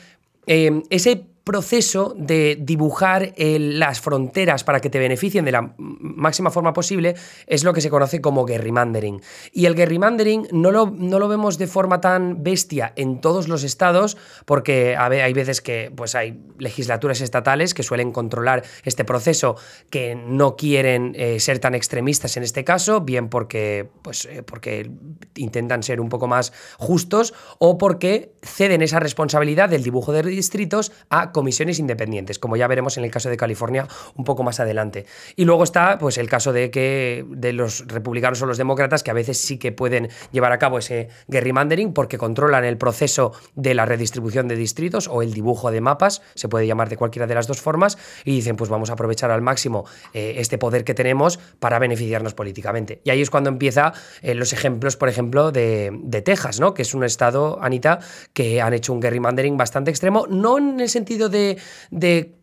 eh, 0.47 0.81
ese 0.89 1.27
proceso 1.43 2.13
de 2.17 2.57
dibujar 2.59 3.33
las 3.37 3.99
fronteras 3.99 4.63
para 4.63 4.79
que 4.79 4.89
te 4.89 4.99
beneficien 4.99 5.45
de 5.45 5.51
la 5.51 5.73
máxima 5.77 6.51
forma 6.51 6.73
posible 6.73 7.15
es 7.47 7.63
lo 7.63 7.73
que 7.73 7.81
se 7.81 7.89
conoce 7.89 8.21
como 8.21 8.45
gerrymandering. 8.45 9.21
Y 9.51 9.65
el 9.65 9.75
gerrymandering 9.75 10.47
no 10.51 10.71
lo, 10.71 10.91
no 10.91 11.19
lo 11.19 11.27
vemos 11.27 11.57
de 11.57 11.67
forma 11.67 12.01
tan 12.01 12.43
bestia 12.43 12.93
en 12.95 13.21
todos 13.21 13.47
los 13.47 13.63
estados, 13.63 14.17
porque 14.45 14.95
hay 14.97 15.33
veces 15.33 15.61
que 15.61 15.91
pues, 15.95 16.15
hay 16.15 16.39
legislaturas 16.59 17.21
estatales 17.21 17.73
que 17.73 17.83
suelen 17.83 18.11
controlar 18.11 18.63
este 18.83 19.05
proceso 19.05 19.55
que 19.89 20.15
no 20.15 20.55
quieren 20.55 21.13
eh, 21.15 21.39
ser 21.39 21.59
tan 21.59 21.75
extremistas 21.75 22.37
en 22.37 22.43
este 22.43 22.63
caso, 22.63 23.01
bien 23.01 23.29
porque, 23.29 23.89
pues, 24.03 24.25
eh, 24.25 24.43
porque 24.43 24.91
intentan 25.35 25.83
ser 25.83 25.99
un 25.99 26.09
poco 26.09 26.27
más 26.27 26.53
justos 26.77 27.33
o 27.59 27.77
porque 27.77 28.33
ceden 28.43 28.81
esa 28.81 28.99
responsabilidad 28.99 29.69
del 29.69 29.83
dibujo 29.83 30.11
de 30.11 30.21
distritos 30.23 30.91
a 31.09 31.30
comisiones 31.31 31.79
independientes, 31.79 32.39
como 32.39 32.55
ya 32.55 32.67
veremos 32.67 32.97
en 32.97 33.03
el 33.03 33.11
caso 33.11 33.29
de 33.29 33.37
California 33.37 33.87
un 34.15 34.23
poco 34.23 34.43
más 34.43 34.59
adelante. 34.59 35.05
Y 35.35 35.45
luego 35.45 35.63
está 35.63 35.97
pues, 35.97 36.17
el 36.17 36.29
caso 36.29 36.53
de 36.53 36.71
que 36.71 37.25
de 37.29 37.53
los 37.53 37.87
republicanos 37.87 38.41
o 38.41 38.45
los 38.45 38.57
demócratas, 38.57 39.03
que 39.03 39.11
a 39.11 39.13
veces 39.13 39.37
sí 39.37 39.57
que 39.57 39.71
pueden 39.71 40.09
llevar 40.31 40.51
a 40.51 40.59
cabo 40.59 40.77
ese 40.77 41.09
gerrymandering 41.29 41.93
porque 41.93 42.17
controlan 42.17 42.65
el 42.65 42.77
proceso 42.77 43.33
de 43.55 43.73
la 43.73 43.85
redistribución 43.85 44.47
de 44.47 44.55
distritos 44.55 45.07
o 45.07 45.21
el 45.21 45.33
dibujo 45.33 45.71
de 45.71 45.81
mapas, 45.81 46.21
se 46.35 46.49
puede 46.49 46.67
llamar 46.67 46.89
de 46.89 46.97
cualquiera 46.97 47.27
de 47.27 47.35
las 47.35 47.47
dos 47.47 47.61
formas, 47.61 47.97
y 48.25 48.31
dicen, 48.31 48.55
pues 48.55 48.69
vamos 48.69 48.89
a 48.89 48.93
aprovechar 48.93 49.31
al 49.31 49.41
máximo 49.41 49.85
eh, 50.13 50.35
este 50.37 50.57
poder 50.57 50.83
que 50.83 50.93
tenemos 50.93 51.39
para 51.59 51.79
beneficiarnos 51.79 52.33
políticamente. 52.33 53.01
Y 53.03 53.09
ahí 53.09 53.21
es 53.21 53.29
cuando 53.29 53.49
empieza 53.49 53.93
eh, 54.21 54.35
los 54.35 54.53
ejemplos, 54.53 54.97
por 54.97 55.09
ejemplo, 55.09 55.51
de, 55.51 55.91
de 56.03 56.21
Texas, 56.21 56.59
¿no? 56.59 56.73
que 56.73 56.81
es 56.81 56.93
un 56.93 57.03
estado, 57.03 57.59
Anita, 57.61 57.99
que 58.33 58.61
han 58.61 58.73
hecho 58.73 58.93
un 58.93 59.01
gerrymandering 59.01 59.57
bastante 59.57 59.91
extremo, 59.91 60.27
no 60.27 60.57
en 60.57 60.79
el 60.79 60.89
sentido 60.89 61.20
de, 61.29 61.57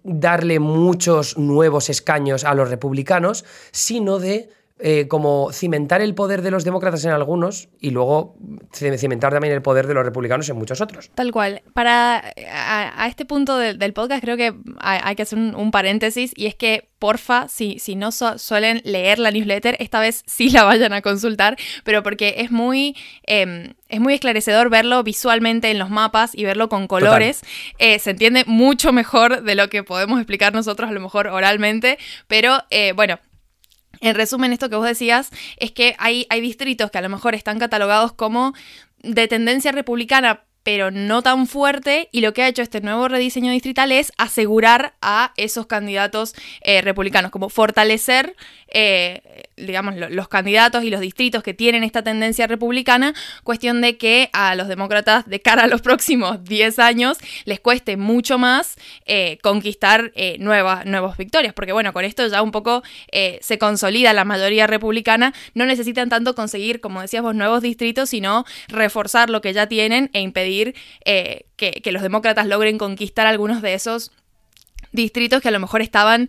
darle 0.04 0.58
muchos 0.58 1.36
nuevos 1.36 1.90
escaños 1.90 2.44
a 2.44 2.54
los 2.54 2.70
republicanos, 2.70 3.44
sino 3.72 4.19
de 4.19 4.50
eh, 4.80 5.08
como 5.08 5.52
cimentar 5.52 6.00
el 6.00 6.14
poder 6.14 6.42
de 6.42 6.50
los 6.50 6.64
demócratas 6.64 7.04
en 7.04 7.10
algunos 7.10 7.69
y 7.80 7.90
luego 7.90 8.36
cimentar 8.72 9.32
también 9.32 9.52
el 9.54 9.62
poder 9.62 9.86
de 9.86 9.94
los 9.94 10.04
republicanos 10.04 10.48
en 10.48 10.56
muchos 10.56 10.80
otros. 10.80 11.10
Tal 11.14 11.32
cual. 11.32 11.62
Para 11.75 12.22
a, 12.50 13.06
este 13.08 13.25
punto 13.25 13.56
del 13.56 13.92
podcast 13.92 14.22
creo 14.22 14.36
que 14.36 14.54
hay, 14.78 15.16
que 15.16 15.22
hacer 15.22 15.38
un, 15.38 15.70
paréntesis 15.70 16.32
y 16.36 16.46
es 16.46 16.54
que 16.54 16.88
porfa, 16.98 17.48
si, 17.48 17.78
si 17.78 17.94
no 17.94 18.10
suelen 18.12 18.80
leer 18.84 19.19
la 19.19 19.30
newsletter, 19.30 19.76
esta 19.80 20.00
vez 20.00 20.22
sí 20.26 20.50
la 20.50 20.64
vayan 20.64 20.92
a 20.92 21.02
consultar, 21.02 21.56
pero 21.84 22.02
porque 22.02 22.36
es 22.38 22.50
muy, 22.50 22.96
em, 23.25 23.75
es 23.88 24.00
muy 24.00 24.14
esclarecedor 24.14 24.70
verlo 24.70 25.02
visualmente 25.02 25.70
en 25.70 25.78
los 25.78 25.90
mapas 25.90 26.34
y 26.34 26.44
verlo 26.44 26.69
con 26.69 26.86
colores. 26.86 27.42
Eh, 27.78 27.98
se 27.98 28.10
entiende 28.10 28.44
mucho 28.46 28.92
mejor 28.92 29.42
de 29.42 29.54
lo 29.54 29.69
que 29.69 29.82
podemos 29.82 30.19
explicar 30.19 30.52
nosotros 30.52 30.88
a 30.88 30.92
lo 30.92 31.00
mejor 31.00 31.28
oralmente, 31.28 31.98
pero 32.26 32.64
eh, 32.70 32.92
bueno, 32.92 33.19
en 34.00 34.15
resumen, 34.15 34.53
esto 34.53 34.69
que 34.69 34.77
vos 34.77 34.87
decías 34.87 35.31
es 35.56 35.73
que 35.73 35.95
hay, 35.99 36.27
distritos 36.41 36.91
que 36.91 36.99
a 36.99 37.03
lo 37.03 37.09
mejor 37.09 37.35
están 37.35 37.59
catalogados 37.59 38.12
como 38.12 38.55
de 39.03 39.29
tendencia 39.29 39.73
republicana, 39.73 40.45
pero 40.62 40.91
no 40.91 41.23
tan 41.23 41.47
fuerte, 41.47 42.09
y 42.12 42.21
lo 42.21 42.35
que 42.35 42.43
ha 42.43 42.49
hecho 42.49 42.62
este 42.62 42.81
nuevo 42.81 43.09
rediseño 43.09 43.50
distrital 43.53 43.93
es 43.93 44.12
asegurar 44.19 44.95
a 45.00 45.33
esos 45.37 45.67
candidatos 45.67 46.35
eh, 46.61 46.83
republicanos, 46.83 47.31
como 47.31 47.49
fortalecer, 47.49 48.37
eh, 48.69 49.48
digamos, 49.60 49.94
los 49.96 50.28
candidatos 50.28 50.84
y 50.84 50.90
los 50.90 51.00
distritos 51.00 51.43
que 51.43 51.55
tienen 51.55 51.84
esta 51.84 52.02
tendencia 52.02 52.46
republicana, 52.46 53.14
cuestión 53.44 53.81
de 53.81 53.96
que 53.96 54.31
a 54.32 54.55
los 54.55 54.69
demócratas 54.69 55.26
de 55.28 55.40
cara 55.40 55.64
a 55.64 55.66
los 55.66 55.82
próximos 55.88 56.44
10 56.44 56.78
años 56.78 57.19
les 57.44 57.60
cueste 57.60 57.96
mucho 57.96 58.38
más 58.38 58.76
eh, 59.06 59.38
conquistar 59.43 60.12
nuevas, 60.38 60.87
nuevas 60.87 61.16
victorias, 61.16 61.55
porque 61.55 61.72
bueno, 61.72 61.93
con 61.93 62.05
esto 62.05 62.26
ya 62.26 62.43
un 62.43 62.52
poco 62.52 62.82
se 63.40 63.58
consolida 63.58 64.12
la 64.12 64.25
mayoría 64.25 64.66
republicana, 64.66 65.34
no 65.55 65.66
necesitan 65.66 66.08
tanto 66.08 66.34
conseguir, 66.34 66.81
como 66.81 67.00
decíamos, 67.00 67.34
nuevos 67.34 67.62
distritos, 67.62 68.11
sino 68.11 68.44
reforzar 68.69 69.31
lo 69.31 69.40
que 69.40 69.52
ya 69.52 69.66
tienen 69.66 70.11
e 70.12 70.20
impedir 70.20 70.75
eh, 71.04 71.46
que 71.56 71.93
los 71.93 72.02
demócratas 72.02 72.47
logren 72.47 72.78
conquistar 72.78 73.26
algunos 73.26 73.62
de 73.62 73.75
esos 73.75 74.12
distritos 74.92 75.42
que 75.42 75.49
a 75.49 75.50
lo 75.50 75.61
mejor 75.61 75.83
estaban 75.83 76.28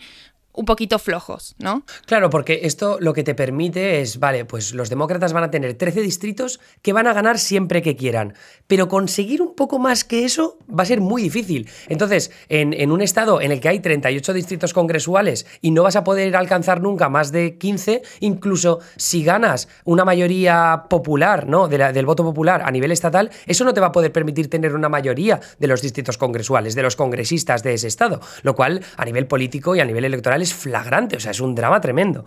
un 0.60 0.66
poquito 0.66 1.00
flojos, 1.00 1.56
¿no? 1.58 1.84
Claro, 2.06 2.30
porque 2.30 2.60
esto 2.64 2.98
lo 3.00 3.14
que 3.14 3.24
te 3.24 3.34
permite 3.34 4.02
es, 4.02 4.20
vale, 4.20 4.44
pues 4.44 4.74
los 4.74 4.90
demócratas 4.90 5.32
van 5.32 5.46
a 5.46 5.52
tener 5.52 5.76
13 5.76 6.02
distritos 6.02 6.60
que 6.82 6.92
van 6.92 7.08
a 7.08 7.14
ganar 7.14 7.40
siempre 7.40 7.82
que 7.82 7.96
quieran, 7.96 8.34
pero 8.68 8.90
conseguir 8.90 9.42
un 9.42 9.56
poco 9.56 9.80
más 9.80 10.04
que 10.04 10.26
eso 10.26 10.58
va 10.70 10.84
a 10.84 10.86
ser 10.86 11.00
muy 11.00 11.22
difícil. 11.22 11.70
Entonces, 11.88 12.32
en, 12.50 12.92
un 12.92 13.02
estado 13.02 13.40
en 13.40 13.54
el 13.54 13.62
que 13.62 13.70
hay 13.70 13.80
38 13.80 14.34
distritos 14.34 14.74
congresuales 14.74 15.46
y 15.62 15.72
no 15.72 15.84
vas 15.84 15.96
a 15.96 16.04
poder 16.04 16.36
alcanzar 16.36 16.82
nunca 16.82 17.08
más 17.08 17.32
de 17.32 17.58
15, 17.58 18.02
incluso 18.20 18.80
si 18.98 19.24
ganas 19.24 19.70
una 19.86 20.04
mayoría 20.04 20.88
popular, 20.90 21.48
¿no? 21.48 21.70
del 21.70 22.06
voto 22.06 22.26
popular 22.26 22.64
a 22.66 22.72
nivel 22.72 22.92
estatal, 22.92 23.32
eso 23.46 23.64
no 23.64 23.74
te 23.74 23.80
va 23.80 23.88
a 23.88 23.92
poder 23.94 24.12
permitir 24.12 24.50
tener 24.50 24.76
una 24.76 24.90
mayoría 24.90 25.40
de 25.58 25.68
los 25.68 25.82
distritos 25.82 26.18
congresuales, 26.18 26.76
de 26.76 26.84
los 26.84 26.98
congresistas 26.98 27.64
de 27.64 27.76
ese 27.76 27.88
estado, 27.88 28.20
lo 28.44 28.56
cual 28.56 28.84
a 28.98 29.06
nivel 29.06 29.26
político 29.26 29.74
y 29.74 29.80
a 29.80 29.86
nivel 29.86 30.04
electoral 30.04 30.42
es 30.42 30.49
flagrante, 30.54 31.18
o 31.18 31.20
sea, 31.20 31.32
es 31.32 31.40
un 31.40 31.56
drama 31.56 31.82
tremendo. 31.82 32.26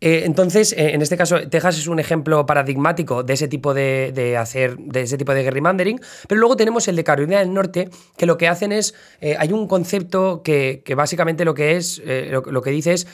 Eh, 0.00 0.24
entonces, 0.24 0.72
eh, 0.72 0.94
en 0.94 1.00
este 1.00 1.16
caso, 1.16 1.48
Texas 1.48 1.78
es 1.78 1.86
un 1.86 2.00
ejemplo 2.00 2.44
paradigmático 2.44 3.22
de 3.22 3.34
ese 3.34 3.46
tipo 3.46 3.72
de, 3.72 4.36
hacer, 4.36 4.76
de 4.76 5.02
ese 5.02 5.16
tipo 5.16 5.32
de 5.32 5.44
gerrymandering, 5.44 6.00
pero 6.26 6.40
luego 6.40 6.56
tenemos 6.56 6.88
el 6.88 6.96
de 6.96 7.04
Carolina 7.04 7.38
del 7.38 7.54
Norte, 7.54 7.88
que 8.16 8.26
lo 8.26 8.36
que 8.36 8.48
hacen 8.48 8.72
es, 8.72 8.94
eh, 9.20 9.36
hay 9.38 9.52
un 9.52 9.68
concepto 9.68 10.42
que, 10.42 10.82
básicamente 10.96 11.44
lo 11.44 11.54
que 11.54 11.76
es, 11.76 12.02
lo 12.30 12.62
que 12.62 12.70
dice 12.70 12.94
es 12.94 13.06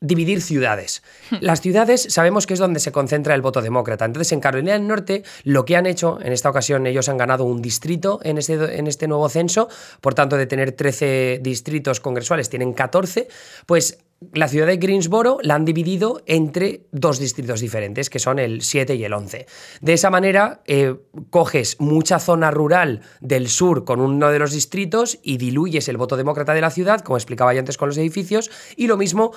dividir 0.00 0.40
ciudades. 0.42 1.02
Hmm. 1.30 1.36
Las 1.40 1.60
ciudades 1.60 2.06
sabemos 2.10 2.46
que 2.46 2.54
es 2.54 2.60
donde 2.60 2.80
se 2.80 2.92
concentra 2.92 3.34
el 3.34 3.42
voto 3.42 3.62
demócrata. 3.62 4.04
Entonces, 4.04 4.32
en 4.32 4.40
Carolina 4.40 4.72
del 4.72 4.86
Norte, 4.86 5.22
lo 5.44 5.64
que 5.64 5.76
han 5.76 5.86
hecho, 5.86 6.18
en 6.22 6.32
esta 6.32 6.50
ocasión 6.50 6.86
ellos 6.86 7.08
han 7.08 7.18
ganado 7.18 7.44
un 7.44 7.62
distrito 7.62 8.20
en 8.22 8.38
este, 8.38 8.78
en 8.78 8.86
este 8.86 9.08
nuevo 9.08 9.28
censo, 9.28 9.68
por 10.00 10.14
tanto, 10.14 10.36
de 10.36 10.46
tener 10.46 10.72
13 10.72 11.40
distritos 11.42 12.00
congresuales, 12.00 12.48
tienen 12.48 12.72
14, 12.72 13.28
pues 13.66 13.98
la 14.32 14.48
ciudad 14.48 14.66
de 14.66 14.78
Greensboro 14.78 15.38
la 15.42 15.54
han 15.54 15.64
dividido 15.64 16.22
entre 16.26 16.86
dos 16.90 17.20
distritos 17.20 17.60
diferentes, 17.60 18.10
que 18.10 18.18
son 18.18 18.38
el 18.38 18.62
7 18.62 18.96
y 18.96 19.04
el 19.04 19.12
11. 19.12 19.46
De 19.80 19.92
esa 19.92 20.10
manera, 20.10 20.60
eh, 20.66 20.96
coges 21.30 21.80
mucha 21.80 22.18
zona 22.18 22.50
rural 22.50 23.02
del 23.20 23.48
sur 23.48 23.84
con 23.84 24.00
uno 24.00 24.30
de 24.30 24.40
los 24.40 24.52
distritos 24.52 25.20
y 25.22 25.36
diluyes 25.36 25.88
el 25.88 25.98
voto 25.98 26.16
demócrata 26.16 26.52
de 26.52 26.60
la 26.60 26.70
ciudad, 26.70 27.00
como 27.00 27.16
explicaba 27.16 27.54
ya 27.54 27.60
antes 27.60 27.76
con 27.76 27.88
los 27.88 27.98
edificios, 27.98 28.50
y 28.76 28.88
lo 28.88 28.96
mismo 28.96 29.32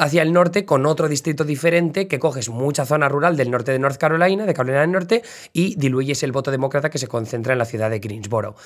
hacia 0.00 0.22
el 0.22 0.32
norte 0.32 0.64
con 0.64 0.86
otro 0.86 1.08
distrito 1.08 1.44
diferente 1.44 2.08
que 2.08 2.18
coges 2.18 2.48
mucha 2.48 2.86
zona 2.86 3.08
rural 3.08 3.36
del 3.36 3.50
norte 3.50 3.70
de 3.70 3.78
North 3.78 3.98
Carolina, 3.98 4.46
de 4.46 4.54
Carolina 4.54 4.80
del 4.80 4.92
Norte, 4.92 5.22
y 5.52 5.74
diluyes 5.76 6.22
el 6.22 6.32
voto 6.32 6.50
demócrata 6.50 6.88
que 6.88 6.98
se 6.98 7.06
concentra 7.06 7.52
en 7.52 7.58
la 7.58 7.66
ciudad 7.66 7.90
de 7.90 7.98
Greensboro. 7.98 8.56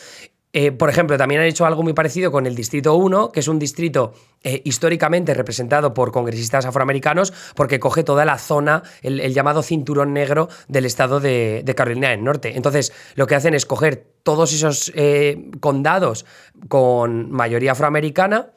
Eh, 0.56 0.70
por 0.70 0.88
ejemplo, 0.88 1.18
también 1.18 1.40
han 1.40 1.48
hecho 1.48 1.66
algo 1.66 1.82
muy 1.82 1.92
parecido 1.92 2.30
con 2.30 2.46
el 2.46 2.54
Distrito 2.54 2.94
1, 2.94 3.32
que 3.32 3.40
es 3.40 3.48
un 3.48 3.58
distrito 3.58 4.12
eh, 4.44 4.62
históricamente 4.64 5.34
representado 5.34 5.92
por 5.92 6.12
congresistas 6.12 6.64
afroamericanos, 6.64 7.32
porque 7.56 7.80
coge 7.80 8.04
toda 8.04 8.24
la 8.24 8.38
zona, 8.38 8.84
el, 9.02 9.34
llamado 9.34 9.64
cinturón 9.64 10.12
negro 10.12 10.48
del 10.68 10.86
estado 10.86 11.18
de, 11.18 11.64
Carolina 11.76 12.10
del 12.10 12.22
Norte. 12.22 12.52
Entonces, 12.54 12.92
lo 13.16 13.26
que 13.26 13.34
hacen 13.34 13.54
es 13.54 13.66
coger 13.66 14.06
todos 14.22 14.52
esos 14.52 14.92
eh, 14.94 15.50
condados 15.58 16.24
con 16.68 17.32
mayoría 17.32 17.72
afroamericana, 17.72 18.52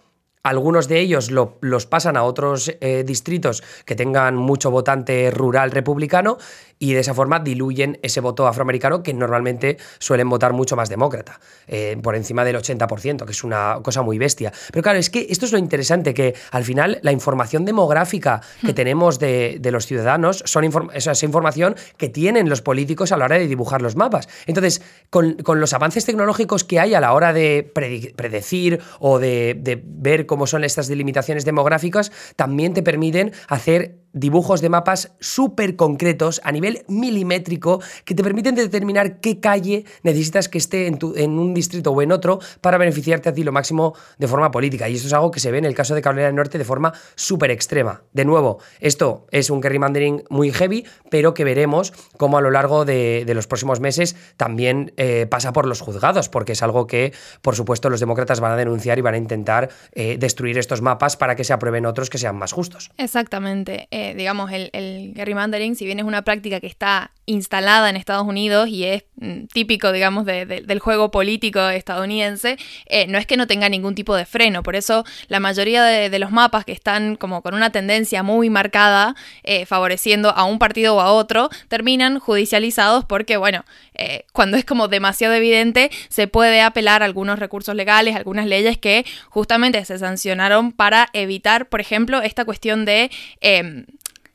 algunos 0.50 0.88
de 0.88 1.00
ellos 1.00 1.30
los 1.32 1.86
pasan 1.86 2.18
a 2.18 2.24
otros 2.24 2.72
distritos 3.06 3.63
que 3.86 3.96
tengan 3.96 4.36
mucho 4.36 4.72
votante 4.72 5.30
rural 5.32 5.72
republicano 5.72 6.38
y 6.79 6.93
de 6.93 7.00
esa 7.00 7.13
forma 7.13 7.39
diluyen 7.39 8.00
ese 8.01 8.22
voto 8.22 8.48
afroamericano 8.48 9.03
que 9.03 9.13
normalmente 9.13 9.77
suelen 10.00 10.29
votar 10.29 10.53
mucho 10.53 10.75
más 10.75 10.89
demócrata, 10.89 11.39
eh, 11.67 11.98
por 12.01 12.15
encima 12.15 12.46
del 12.46 12.55
80%, 12.55 13.25
que 13.25 13.31
es 13.31 13.43
una 13.43 13.79
cosa 13.81 14.01
muy 14.01 14.17
bestia. 14.17 14.51
Pero 14.72 14.84
claro, 14.84 15.00
es 15.00 15.10
que 15.10 15.27
esto 15.29 15.46
es 15.46 15.51
lo 15.51 15.57
interesante, 15.57 16.13
que 16.13 16.36
al 16.51 16.63
final 16.63 17.00
la 17.01 17.12
información 17.12 17.65
demográfica 17.65 18.41
que 18.62 18.72
hmm. 18.72 18.75
tenemos 18.75 19.19
de, 19.19 19.60
los 19.72 19.86
ciudadanos 19.86 20.43
son 20.46 20.63
esa 20.93 21.25
información 21.25 21.75
que 21.98 22.10
tienen 22.10 22.50
los 22.50 22.62
políticos 22.62 23.12
a 23.12 23.17
la 23.17 23.25
hora 23.25 23.38
de 23.38 23.48
dibujar 23.48 23.81
los 23.81 23.96
mapas. 23.96 24.29
Entonces, 24.46 24.81
con, 25.10 25.38
los 25.46 25.74
avances 25.74 26.05
tecnológicos 26.05 26.63
que 26.63 26.79
hay 26.79 26.93
a 26.93 27.01
la 27.01 27.13
hora 27.13 27.34
de 27.34 27.69
predecir 27.74 28.81
o 29.00 29.19
de, 29.19 29.57
de 29.60 29.81
ver 29.84 30.25
cómo 30.25 30.48
son 30.48 30.63
estas 30.63 30.88
delimitaciones 30.88 31.46
demográficas, 31.46 32.12
también 32.36 32.74
te 32.74 32.84
permiten 32.84 33.34
hacer 33.48 34.07
dibujos 34.17 34.62
de 34.62 34.69
mapas 34.69 35.13
súper 35.19 35.75
concretos 35.75 36.41
a 36.43 36.51
nivel 36.51 36.83
milimétrico 36.88 37.81
que 38.05 38.15
te 38.15 38.24
permiten 38.24 38.55
determinar 38.55 39.19
qué 39.19 39.39
calle 39.39 39.86
necesitas 40.03 40.50
que 40.50 40.57
esté 40.57 40.88
en, 40.88 40.97
tu, 40.97 41.13
en, 41.15 41.38
un 41.38 41.53
distrito 41.53 41.91
o 41.91 42.01
en 42.01 42.12
otro 42.12 42.39
para 42.62 42.77
beneficiarte 42.77 43.29
a 43.29 43.33
ti 43.33 43.43
lo 43.43 43.51
máximo 43.51 43.93
de 44.17 44.27
forma 44.27 44.51
política. 44.51 44.89
Y 44.89 44.95
esto 44.95 45.07
es 45.07 45.13
algo 45.13 45.31
que 45.31 45.39
se 45.39 45.51
ve 45.51 45.57
en 45.57 45.65
el 45.65 45.75
caso 45.75 45.95
de 45.95 46.01
Carolina 46.01 46.27
del 46.27 46.36
Norte 46.36 46.57
de 46.57 46.65
forma 46.65 46.93
súper 47.15 47.51
extrema. 47.51 48.03
De 48.13 48.25
nuevo, 48.25 48.59
esto 48.79 49.27
es 49.31 49.50
un 49.50 49.62
gerrymandering 49.62 50.24
muy 50.29 50.51
heavy, 50.51 50.86
pero 51.09 51.33
que 51.33 51.43
veremos 51.43 51.93
cómo 52.17 52.38
a 52.38 52.41
lo 52.41 52.51
largo 52.51 52.86
de, 52.86 53.25
los 53.27 53.47
próximos 53.47 53.79
meses 53.79 54.15
también 54.36 54.93
eh, 54.97 55.27
pasa 55.29 55.53
por 55.53 55.67
los 55.67 55.81
juzgados, 55.81 56.29
porque 56.29 56.53
es 56.53 56.63
algo 56.63 56.88
que, 56.88 57.13
por 57.41 57.55
supuesto, 57.55 57.89
los 57.89 58.00
demócratas 58.00 58.39
van 58.39 58.53
a 58.53 58.55
denunciar 58.55 58.97
y 58.97 59.01
van 59.01 59.13
a 59.13 59.17
intentar 59.17 59.69
eh, 59.93 60.17
destruir 60.19 60.57
estos 60.57 60.81
mapas 60.81 61.17
para 61.17 61.36
que 61.36 61.43
se 61.43 61.53
aprueben 61.53 61.86
otros 61.86 62.09
que 62.09 62.17
sean 62.17 62.36
más 62.36 62.51
justos. 62.51 62.91
Exactamente. 62.97 63.88
Eh, 63.91 64.07
digamos, 64.16 64.52
el, 64.52 64.70
el 64.74 65.14
gerrymandering, 65.16 65.76
si 65.76 65.86
bien 65.86 66.00
es 66.00 66.06
una 66.06 66.24
práctica 66.24 66.60
que 66.60 66.68
está 66.68 67.12
instalada 67.28 67.90
en 67.90 67.98
Estados 67.98 68.26
Unidos 68.26 68.70
y 68.70 68.86
es 68.86 69.04
mm, 69.18 69.48
típico, 69.54 69.92
digamos, 69.92 70.26
del 70.26 70.80
juego 70.80 71.12
político 71.12 71.60
estadounidense, 71.68 72.58
eh, 72.86 73.06
no 73.08 73.18
es 73.18 73.28
que 73.28 73.36
no 73.36 73.48
tenga 73.48 73.68
ningún 73.68 73.96
tipo 73.96 74.16
de 74.16 74.26
freno. 74.26 74.64
Por 74.64 74.78
eso 74.78 75.04
la 75.28 75.42
mayoría 75.42 75.84
de, 75.84 76.18
los 76.18 76.32
mapas 76.32 76.64
que 76.66 76.72
están 76.72 77.18
como 77.18 77.44
con 77.44 77.54
una 77.54 77.70
tendencia 77.72 78.24
muy 78.24 78.50
marcada, 78.50 79.14
eh, 79.44 79.66
favoreciendo 79.66 80.30
a 80.30 80.46
un 80.46 80.58
partido 80.58 80.96
o 80.96 81.02
a 81.02 81.12
otro, 81.12 81.50
terminan 81.68 82.18
judicializados 82.18 83.04
porque, 83.04 83.36
bueno, 83.36 83.66
eh, 83.98 84.25
cuando 84.32 84.58
es 84.58 84.66
como 84.66 84.88
demasiado 84.88 85.34
evidente, 85.34 85.92
se 86.10 86.27
puede 86.27 86.62
apelar 86.62 87.01
a 87.01 87.06
algunos 87.06 87.39
recursos 87.39 87.75
legales, 87.75 88.16
algunas 88.16 88.46
leyes 88.46 88.77
que 88.77 89.06
justamente 89.30 89.84
se 89.86 89.98
sancionaron 89.98 90.72
para 90.72 91.10
evitar, 91.13 91.68
por 91.70 91.82
ejemplo, 91.82 92.22
esta 92.22 92.46
cuestión 92.46 92.86
de, 92.86 93.10
em, 93.42 93.86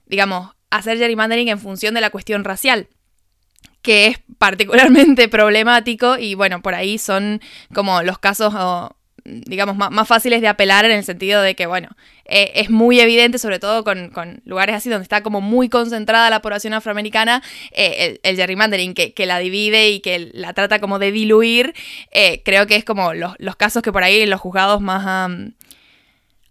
digamos, 0.06 0.54
hacer 0.70 0.98
gerrymandering 0.98 1.48
en 1.48 1.58
función 1.58 1.94
de 1.94 2.00
la 2.00 2.10
cuestión 2.10 2.44
racial 2.44 2.88
que 3.82 4.06
es 4.06 4.20
particularmente 4.38 5.28
problemático 5.28 6.16
y 6.16 6.34
bueno, 6.34 6.62
por 6.62 6.74
ahí 6.74 6.98
son 6.98 7.40
como 7.74 8.02
los 8.02 8.18
casos, 8.18 8.54
digamos, 9.24 9.76
más, 9.76 10.08
fáciles 10.08 10.40
de 10.40 10.48
apelar 10.48 10.84
en 10.84 10.92
el 10.92 11.04
sentido 11.04 11.42
de 11.42 11.54
que, 11.54 11.66
bueno, 11.66 11.88
eh, 12.24 12.52
es 12.56 12.70
muy 12.70 13.00
evidente, 13.00 13.38
sobre 13.38 13.58
todo 13.58 13.84
con, 13.84 14.10
lugares 14.44 14.74
así 14.74 14.88
donde 14.88 15.04
está 15.04 15.22
como 15.22 15.40
muy 15.40 15.68
concentrada 15.68 16.30
la 16.30 16.42
población 16.42 16.74
afroamericana, 16.74 17.42
eh, 17.72 18.18
el, 18.22 18.36
gerrymandering 18.36 18.94
que, 18.94 19.26
la 19.26 19.38
divide 19.38 19.90
y 19.90 20.00
que 20.00 20.30
la 20.32 20.52
trata 20.52 20.80
como 20.80 20.98
de 20.98 21.12
diluir, 21.12 21.74
eh, 22.10 22.42
creo 22.44 22.66
que 22.66 22.76
es 22.76 22.84
como 22.84 23.14
los, 23.14 23.36
casos 23.56 23.82
que 23.82 23.92
por 23.92 24.02
ahí 24.02 24.24
los 24.26 24.40
juzgados 24.40 24.80
más... 24.80 25.30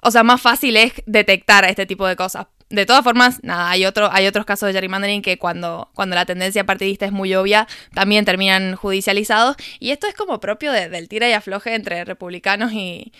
o 0.01 0.12
sea, 0.12 0.24
más 0.24 0.42
fácil 0.42 0.78
es 0.78 0.94
detectar 1.06 1.66
este 1.66 1.86
tipo 1.86 2.08
de 2.08 2.16
cosas 2.16 2.48
de 2.72 2.86
todas 2.86 3.04
formas, 3.04 3.44
nada, 3.44 3.70
hay, 3.70 3.86
otro, 3.86 4.10
hay 4.12 4.28
otros 4.28 4.46
casos 4.46 4.68
de 4.68 4.74
gerrymandering 4.74 5.22
que 5.22 5.38
cuando, 5.38 5.90
cuando 5.94 6.16
la 6.16 6.25
tendencia 6.25 6.66
partidista 6.66 7.06
es 7.06 7.12
muy 7.12 7.34
obvia, 7.36 7.68
también 7.94 8.25
terminan 8.25 8.75
judicializados. 8.75 9.56
Y 9.80 9.92
esto 9.92 10.08
es 10.08 10.16
como 10.16 10.40
propio 10.40 10.72
del 10.72 11.08
tira 11.08 11.30
y 11.30 11.34
afloje 11.34 11.75
entre 11.75 12.04
republicanos 12.06 12.72
y, 12.74 13.12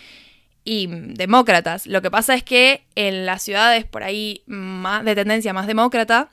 y 0.64 0.88
demócratas. 0.90 1.88
Lo 1.88 2.02
que 2.02 2.12
pasa 2.12 2.34
es 2.36 2.44
que 2.44 2.86
en 2.96 3.26
las 3.26 3.44
ciudades 3.44 3.86
por 3.86 4.04
ahí 4.04 4.44
más, 4.46 5.04
de 5.04 5.16
tendencia 5.16 5.54
más 5.54 5.68
demócrata, 5.68 6.30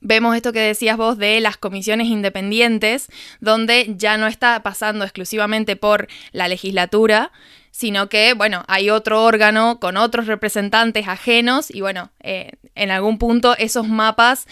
vemos 0.00 0.36
esto 0.36 0.52
que 0.52 0.60
decías 0.60 0.96
vos 0.96 1.18
de 1.18 1.40
las 1.40 1.56
comisiones 1.56 2.08
independientes, 2.08 3.08
donde 3.40 3.94
ya 3.96 4.18
no 4.18 4.26
está 4.26 4.62
pasando 4.62 5.04
exclusivamente 5.04 5.76
por 5.76 6.08
la 6.32 6.48
legislatura, 6.48 7.32
sino 7.74 8.08
que, 8.08 8.34
bueno, 8.34 8.62
hay 8.68 8.88
otro 8.88 9.24
órgano 9.24 9.80
con 9.80 9.96
otros 9.96 10.28
representantes 10.28 11.08
ajenos 11.08 11.74
y, 11.74 11.80
bueno, 11.80 12.12
eh, 12.22 12.52
en 12.76 12.92
algún 12.92 13.18
punto 13.18 13.56
esos 13.58 13.88
mapas 13.88 14.46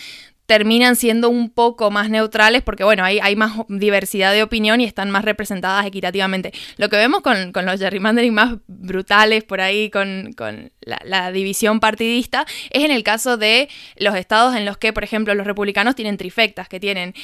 terminan 0.47 0.97
siendo 0.97 1.29
un 1.29 1.49
poco 1.49 1.93
más 1.93 2.11
neutrales 2.11 2.63
porque, 2.63 2.83
bueno, 2.83 3.05
hay, 3.05 3.21
hay 3.21 3.37
más 3.37 3.53
diversidad 3.69 4.33
de 4.33 4.43
opinión 4.43 4.81
y 4.81 4.87
están 4.87 5.13
más 5.13 5.25
representadas 5.25 5.87
equitativamente. 5.87 6.53
Lo 6.79 6.89
que 6.89 6.97
vemos 6.97 7.21
con, 7.21 7.53
los 7.65 7.79
gerrymandering 7.79 8.35
más 8.35 8.57
brutales 8.67 9.45
por 9.45 9.61
ahí, 9.61 9.89
con, 9.89 10.35
la, 10.81 11.01
la, 11.05 11.31
división 11.31 11.79
partidista, 11.79 12.45
es 12.71 12.83
en 12.83 12.91
el 12.91 13.05
caso 13.05 13.37
de 13.37 13.69
los 13.99 14.17
estados 14.17 14.57
en 14.57 14.65
los 14.65 14.79
que, 14.79 14.93
por 14.93 15.05
ejemplo, 15.05 15.33
los 15.37 15.47
republicanos 15.47 15.95
tienen 15.95 16.17
trifectas, 16.17 16.69
que 16.69 16.81
tienen 16.81 17.15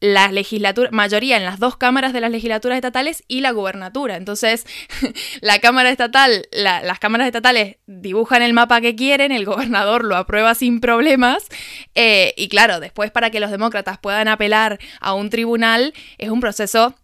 la 0.00 0.30
legislatura, 0.30 0.90
mayoría 0.92 1.36
en 1.36 1.44
las 1.44 1.58
dos 1.58 1.76
cámaras 1.76 2.12
de 2.12 2.20
las 2.20 2.30
legislaturas 2.30 2.76
estatales 2.76 3.24
y 3.26 3.40
la 3.40 3.50
gubernatura. 3.50 4.16
Entonces, 4.16 4.66
la 5.40 5.58
Cámara 5.58 5.90
Estatal, 5.90 6.46
las 6.52 6.98
cámaras 6.98 7.26
estatales 7.26 7.76
dibujan 7.86 8.42
el 8.42 8.52
mapa 8.52 8.80
que 8.80 8.94
quieren, 8.94 9.32
el 9.32 9.44
gobernador 9.44 10.04
lo 10.04 10.16
aprueba 10.16 10.54
sin 10.54 10.80
problemas, 10.80 11.46
eh, 11.94 12.34
y 12.36 12.48
claro, 12.48 12.80
después 12.80 13.10
para 13.10 13.30
que 13.30 13.40
los 13.40 13.50
demócratas 13.50 13.98
puedan 13.98 14.28
apelar 14.28 14.78
a 15.00 15.14
un 15.14 15.30
tribunal 15.30 15.94
es 16.18 16.30
un 16.30 16.40
proceso 16.40 16.94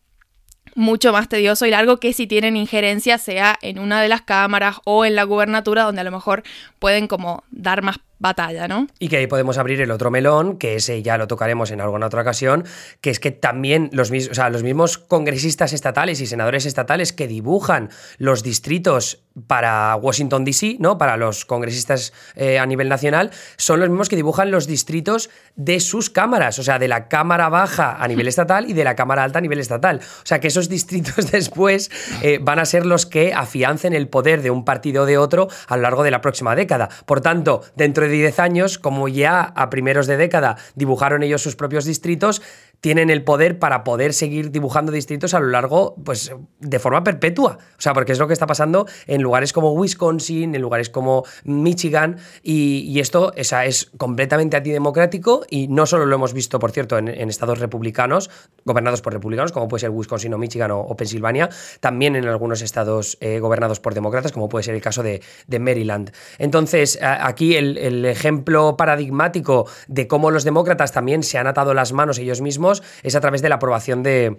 mucho 0.74 1.12
más 1.12 1.28
tedioso 1.28 1.66
y 1.66 1.70
largo 1.70 1.98
que 1.98 2.12
si 2.12 2.26
tienen 2.26 2.56
injerencia 2.56 3.18
sea 3.18 3.56
en 3.62 3.78
una 3.78 4.00
de 4.02 4.08
las 4.08 4.22
cámaras 4.22 4.76
o 4.84 5.04
en 5.04 5.14
la 5.14 5.22
gubernatura 5.24 5.84
donde 5.84 6.00
a 6.00 6.04
lo 6.04 6.10
mejor 6.10 6.42
pueden 6.78 7.06
como 7.06 7.44
dar 7.50 7.82
más 7.82 7.98
batalla, 8.18 8.68
¿no? 8.68 8.87
Y 8.99 9.09
que 9.09 9.18
ahí 9.18 9.26
podemos 9.26 9.59
abrir 9.59 9.80
el 9.80 9.90
otro 9.90 10.11
melón, 10.11 10.59
que 10.59 10.76
ese 10.76 11.02
ya 11.02 11.18
lo 11.18 11.26
tocaremos 11.26 11.71
en 11.71 11.80
alguna 11.80 12.06
otra 12.06 12.23
ocasión, 12.23 12.64
que 13.00 13.11
es 13.11 13.21
que 13.21 13.30
también 13.30 13.90
los, 13.92 14.11
mismos, 14.11 14.38
los 14.50 14.62
mismos 14.62 14.99
congresistas 14.99 15.73
estatales 15.73 16.21
y 16.21 16.26
senadores 16.26 16.66
estatales 16.66 17.12
que 17.12 17.28
dibujan 17.28 17.90
los 18.18 18.42
distritos 18.42 19.24
para 19.46 19.96
Washington, 19.96 20.44
D.C., 20.44 20.76
¿no? 20.78 20.96
Para 20.96 21.16
los 21.16 21.44
congresistas 21.44 22.12
eh, 22.36 22.58
a 22.58 22.66
nivel 22.66 22.88
nacional, 22.88 23.30
son 23.56 23.80
los 23.80 23.88
mismos 23.88 24.08
que 24.08 24.16
dibujan 24.16 24.50
los 24.50 24.66
distritos 24.66 25.30
de 25.56 25.80
sus 25.80 26.08
cámaras, 26.08 26.58
o 26.58 26.62
sea, 26.62 26.78
de 26.78 26.88
la 26.88 27.08
Cámara 27.08 27.48
Baja 27.48 27.96
a 27.98 28.06
nivel 28.08 28.28
estatal 28.28 28.70
y 28.70 28.72
de 28.72 28.84
la 28.84 28.94
Cámara 28.94 29.24
Alta 29.24 29.38
a 29.38 29.42
nivel 29.42 29.58
estatal. 29.58 30.00
O 30.00 30.26
sea, 30.26 30.40
que 30.40 30.48
esos 30.48 30.68
distritos 30.68 31.30
después 31.32 31.90
eh, 32.22 32.38
van 32.40 32.58
a 32.58 32.64
ser 32.64 32.86
los 32.86 33.06
que 33.06 33.34
afiancen 33.34 33.92
el 33.92 34.08
poder 34.08 34.42
de 34.42 34.50
un 34.50 34.64
partido 34.64 35.02
o 35.02 35.06
de 35.06 35.18
otro 35.18 35.48
a 35.66 35.76
lo 35.76 35.82
largo 35.82 36.02
de 36.02 36.10
la 36.10 36.20
próxima 36.20 36.54
década. 36.54 36.88
Por 37.06 37.20
tanto, 37.20 37.62
dentro 37.74 38.04
de 38.04 38.10
10 38.10 38.38
años, 38.38 38.78
como 38.78 39.08
ya 39.08 39.42
a 39.42 39.70
primeros 39.70 40.06
de 40.06 40.16
década 40.16 40.56
dibujaron 40.74 41.22
ellos 41.22 41.42
sus 41.42 41.56
propios 41.56 41.84
distritos, 41.84 42.42
tienen 42.84 43.08
el 43.08 43.24
poder 43.24 43.58
para 43.58 43.82
poder 43.82 44.12
seguir 44.12 44.50
dibujando 44.50 44.92
distritos 44.92 45.32
a 45.32 45.40
lo 45.40 45.46
largo, 45.46 45.94
pues, 46.04 46.34
de 46.60 46.78
forma 46.78 47.02
perpetua. 47.02 47.56
O 47.78 47.80
sea, 47.80 47.94
porque 47.94 48.12
es 48.12 48.18
lo 48.18 48.26
que 48.26 48.34
está 48.34 48.46
pasando 48.46 48.86
en 49.06 49.22
lugares 49.22 49.54
como 49.54 49.72
Wisconsin, 49.72 50.54
en 50.54 50.60
lugares 50.60 50.90
como 50.90 51.24
Michigan, 51.44 52.18
y, 52.42 53.00
esto 53.00 53.32
es 53.36 53.90
completamente 53.96 54.58
antidemocrático 54.58 55.46
y 55.48 55.68
no 55.68 55.86
solo 55.86 56.04
lo 56.04 56.16
hemos 56.16 56.34
visto, 56.34 56.58
por 56.58 56.72
cierto, 56.72 56.98
en, 56.98 57.08
estados 57.08 57.58
republicanos, 57.58 58.28
gobernados 58.66 59.00
por 59.00 59.14
republicanos, 59.14 59.52
como 59.52 59.66
puede 59.66 59.80
ser 59.80 59.90
Wisconsin 59.90 60.34
o 60.34 60.38
Michigan 60.38 60.70
o, 60.72 60.94
Pensilvania, 60.94 61.48
también 61.80 62.16
en 62.16 62.26
algunos 62.26 62.60
estados 62.60 63.16
eh, 63.22 63.40
gobernados 63.40 63.80
por 63.80 63.94
demócratas, 63.94 64.30
como 64.30 64.50
puede 64.50 64.62
ser 64.62 64.74
el 64.74 64.82
caso 64.82 65.02
de, 65.02 65.22
Maryland. 65.58 66.12
Entonces, 66.36 66.98
aquí 67.00 67.56
el 67.56 68.04
ejemplo 68.04 68.76
paradigmático 68.76 69.66
de 69.88 70.06
cómo 70.06 70.30
los 70.30 70.44
demócratas 70.44 70.92
también 70.92 71.22
se 71.22 71.38
han 71.38 71.46
atado 71.46 71.72
las 71.72 71.94
manos 71.94 72.18
ellos 72.18 72.42
mismos, 72.42 72.74
es 73.02 73.14
a 73.14 73.21
través 73.21 73.43
de 73.43 73.49
la 73.49 73.57
aprobación 73.57 74.02
de, 74.02 74.37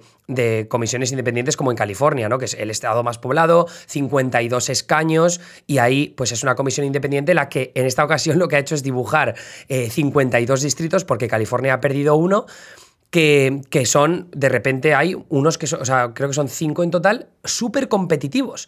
comisiones 0.69 1.11
independientes 1.11 1.57
como 1.57 1.71
en 1.71 1.77
California, 1.77 2.29
¿no? 2.29 2.37
que 2.37 2.45
es 2.45 2.53
el 2.55 2.69
estado 2.69 3.03
más 3.03 3.17
poblado, 3.17 3.67
52 3.87 4.69
escaños, 4.69 5.41
y 5.67 5.77
ahí 5.77 6.13
pues 6.17 6.31
es 6.31 6.43
una 6.43 6.55
comisión 6.55 6.85
independiente 6.85 7.33
la 7.33 7.49
que 7.49 7.71
en 7.75 7.85
esta 7.85 8.03
ocasión 8.03 8.39
lo 8.39 8.47
que 8.47 8.55
ha 8.55 8.59
hecho 8.59 8.75
es 8.75 8.83
dibujar 8.83 9.35
52 9.67 10.59
eh, 10.59 10.63
distritos 10.63 11.05
porque 11.05 11.27
California 11.27 11.75
ha 11.75 11.81
perdido 11.81 12.15
uno 12.15 12.45
que, 13.09 13.61
que, 13.69 13.85
son, 13.85 14.27
de 14.35 14.49
repente 14.49 14.93
hay 14.93 15.15
unos 15.29 15.57
que 15.57 15.67
son, 15.67 15.81
o 15.81 15.85
sea, 15.85 16.13
creo 16.13 16.29
que 16.29 16.33
son 16.33 16.49
cinco 16.49 16.83
en 16.83 16.91
total, 16.91 17.29
súper 17.43 17.87
competitivos 17.87 18.67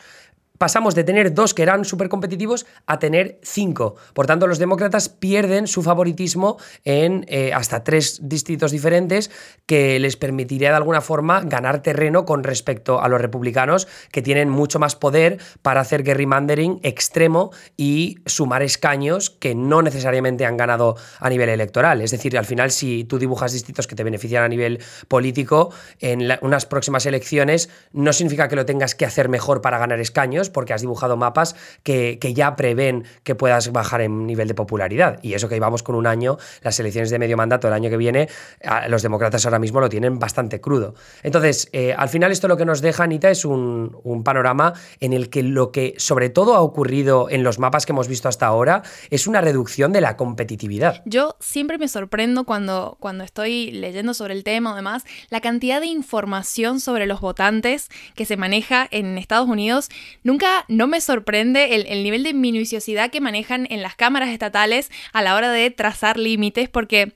pasamos 0.58 0.96
de 0.96 1.04
tener 1.04 1.34
dos 1.34 1.54
que 1.54 1.64
eran 1.64 1.86
súper 1.86 2.10
competitivos 2.10 2.66
a 2.86 3.00
tener 3.00 3.40
cinco. 3.44 3.96
Por 4.14 4.26
tanto, 4.26 4.48
los 4.48 4.60
demócratas 4.60 5.10
pierden 5.10 5.68
su 5.68 5.84
favoritismo 5.84 6.58
en 6.84 7.26
eh, 7.28 7.54
hasta 7.54 7.84
tres 7.84 8.20
distritos 8.24 8.72
diferentes 8.72 9.32
que 9.66 10.00
les 10.00 10.18
permitiría 10.18 10.70
de 10.70 10.78
alguna 10.78 11.02
forma 11.02 11.42
ganar 11.42 11.82
terreno 11.82 12.26
con 12.26 12.44
respecto 12.44 13.02
a 13.02 13.08
los 13.08 13.22
republicanos 13.22 13.88
que 14.12 14.22
tienen 14.22 14.50
mucho 14.50 14.80
más 14.80 14.96
poder 14.96 15.40
para 15.62 15.82
hacer 15.82 16.04
gerrymandering 16.04 16.80
extremo 16.84 17.52
y 17.76 18.20
sumar 18.26 18.64
escaños 18.64 19.30
que 19.30 19.56
no 19.56 19.82
necesariamente 19.82 20.46
han 20.46 20.58
ganado 20.58 20.96
a 21.20 21.30
nivel 21.30 21.50
electoral. 21.50 22.02
Es 22.02 22.12
decir, 22.12 22.38
al 22.38 22.46
final, 22.46 22.72
si 22.72 23.04
tú 23.04 23.20
dibujas 23.20 23.54
distritos 23.54 23.88
que 23.88 23.96
te 23.96 24.04
benefician 24.04 24.44
a 24.44 24.48
nivel 24.48 24.80
político, 25.08 25.72
en 26.00 26.28
unas 26.42 26.66
próximas 26.66 27.06
elecciones 27.06 27.70
no 27.92 28.14
significa 28.14 28.48
que 28.48 28.56
lo 28.56 28.66
tengas 28.66 28.96
que 28.96 29.06
hacer 29.06 29.30
mejor 29.30 29.62
para 29.62 29.78
ganar 29.78 30.00
escaños, 30.00 30.47
porque 30.50 30.74
has 30.74 30.82
dibujado 30.82 31.18
mapas 31.18 31.56
que, 31.84 32.18
ya 32.36 32.56
prevén 32.56 33.06
que 33.24 33.36
puedas 33.36 33.72
bajar 33.72 34.02
en 34.02 34.26
nivel 34.26 34.48
de 34.48 34.54
popularidad. 34.54 35.20
Y 35.22 35.34
eso 35.34 35.50
que 35.50 35.56
íbamos 35.56 35.84
con 35.84 35.96
un 35.96 36.08
año, 36.08 36.38
las 36.62 36.80
elecciones 36.80 37.10
de 37.10 37.20
medio 37.20 37.38
mandato 37.38 37.68
el 37.68 37.74
año 37.74 37.90
que 37.90 37.98
viene, 37.98 38.30
los 38.90 39.02
demócratas 39.02 39.46
ahora 39.46 39.60
mismo 39.60 39.80
lo 39.80 39.90
tienen 39.90 40.20
bastante 40.20 40.60
crudo. 40.62 40.96
Entonces, 41.24 41.70
eh, 41.72 41.94
al 41.98 42.10
final 42.10 42.32
esto 42.32 42.48
lo 42.48 42.58
que 42.58 42.66
nos 42.66 42.82
deja, 42.82 43.04
Anita, 43.04 43.30
es 43.30 43.46
un, 43.46 43.88
panorama 44.24 44.74
en 45.00 45.14
el 45.14 45.30
que 45.30 45.44
lo 45.44 45.72
que 45.72 45.94
sobre 45.98 46.30
todo 46.30 46.56
ha 46.56 46.62
ocurrido 46.62 47.30
en 47.30 47.44
los 47.44 47.60
mapas 47.60 47.86
que 47.86 47.92
hemos 47.92 48.08
visto 48.08 48.28
hasta 48.28 48.48
ahora 48.48 48.82
es 49.10 49.28
una 49.28 49.42
reducción 49.42 49.94
de 49.94 50.02
la 50.02 50.18
competitividad. 50.18 51.02
Yo 51.06 51.36
siempre 51.40 51.78
me 51.78 51.88
sorprendo 51.88 52.46
cuando, 52.46 52.98
cuando 53.00 53.24
estoy 53.24 53.72
leyendo 53.72 54.14
sobre 54.14 54.34
el 54.34 54.44
tema 54.44 54.74
o 54.74 54.76
demás, 54.76 55.04
la 55.30 55.40
cantidad 55.40 55.80
de 55.80 55.88
información 55.88 56.80
sobre 56.80 57.06
los 57.06 57.22
votantes 57.22 57.90
que 58.16 58.26
se 58.26 58.38
maneja 58.38 58.88
en 58.92 59.18
Estados 59.18 59.48
Unidos. 59.48 59.90
Nunca 60.38 60.66
no 60.68 60.86
me 60.86 61.02
sorprende 61.02 61.74
el, 61.74 62.04
nivel 62.04 62.22
de 62.22 62.36
minuciosidad 62.36 63.10
que 63.10 63.22
manejan 63.22 63.66
en 63.72 63.82
las 63.82 63.96
cámaras 63.96 64.30
estatales 64.30 64.92
a 65.12 65.24
la 65.24 65.34
hora 65.34 65.52
de 65.52 65.72
trazar 65.72 66.18
límites, 66.18 66.70
porque 66.70 67.14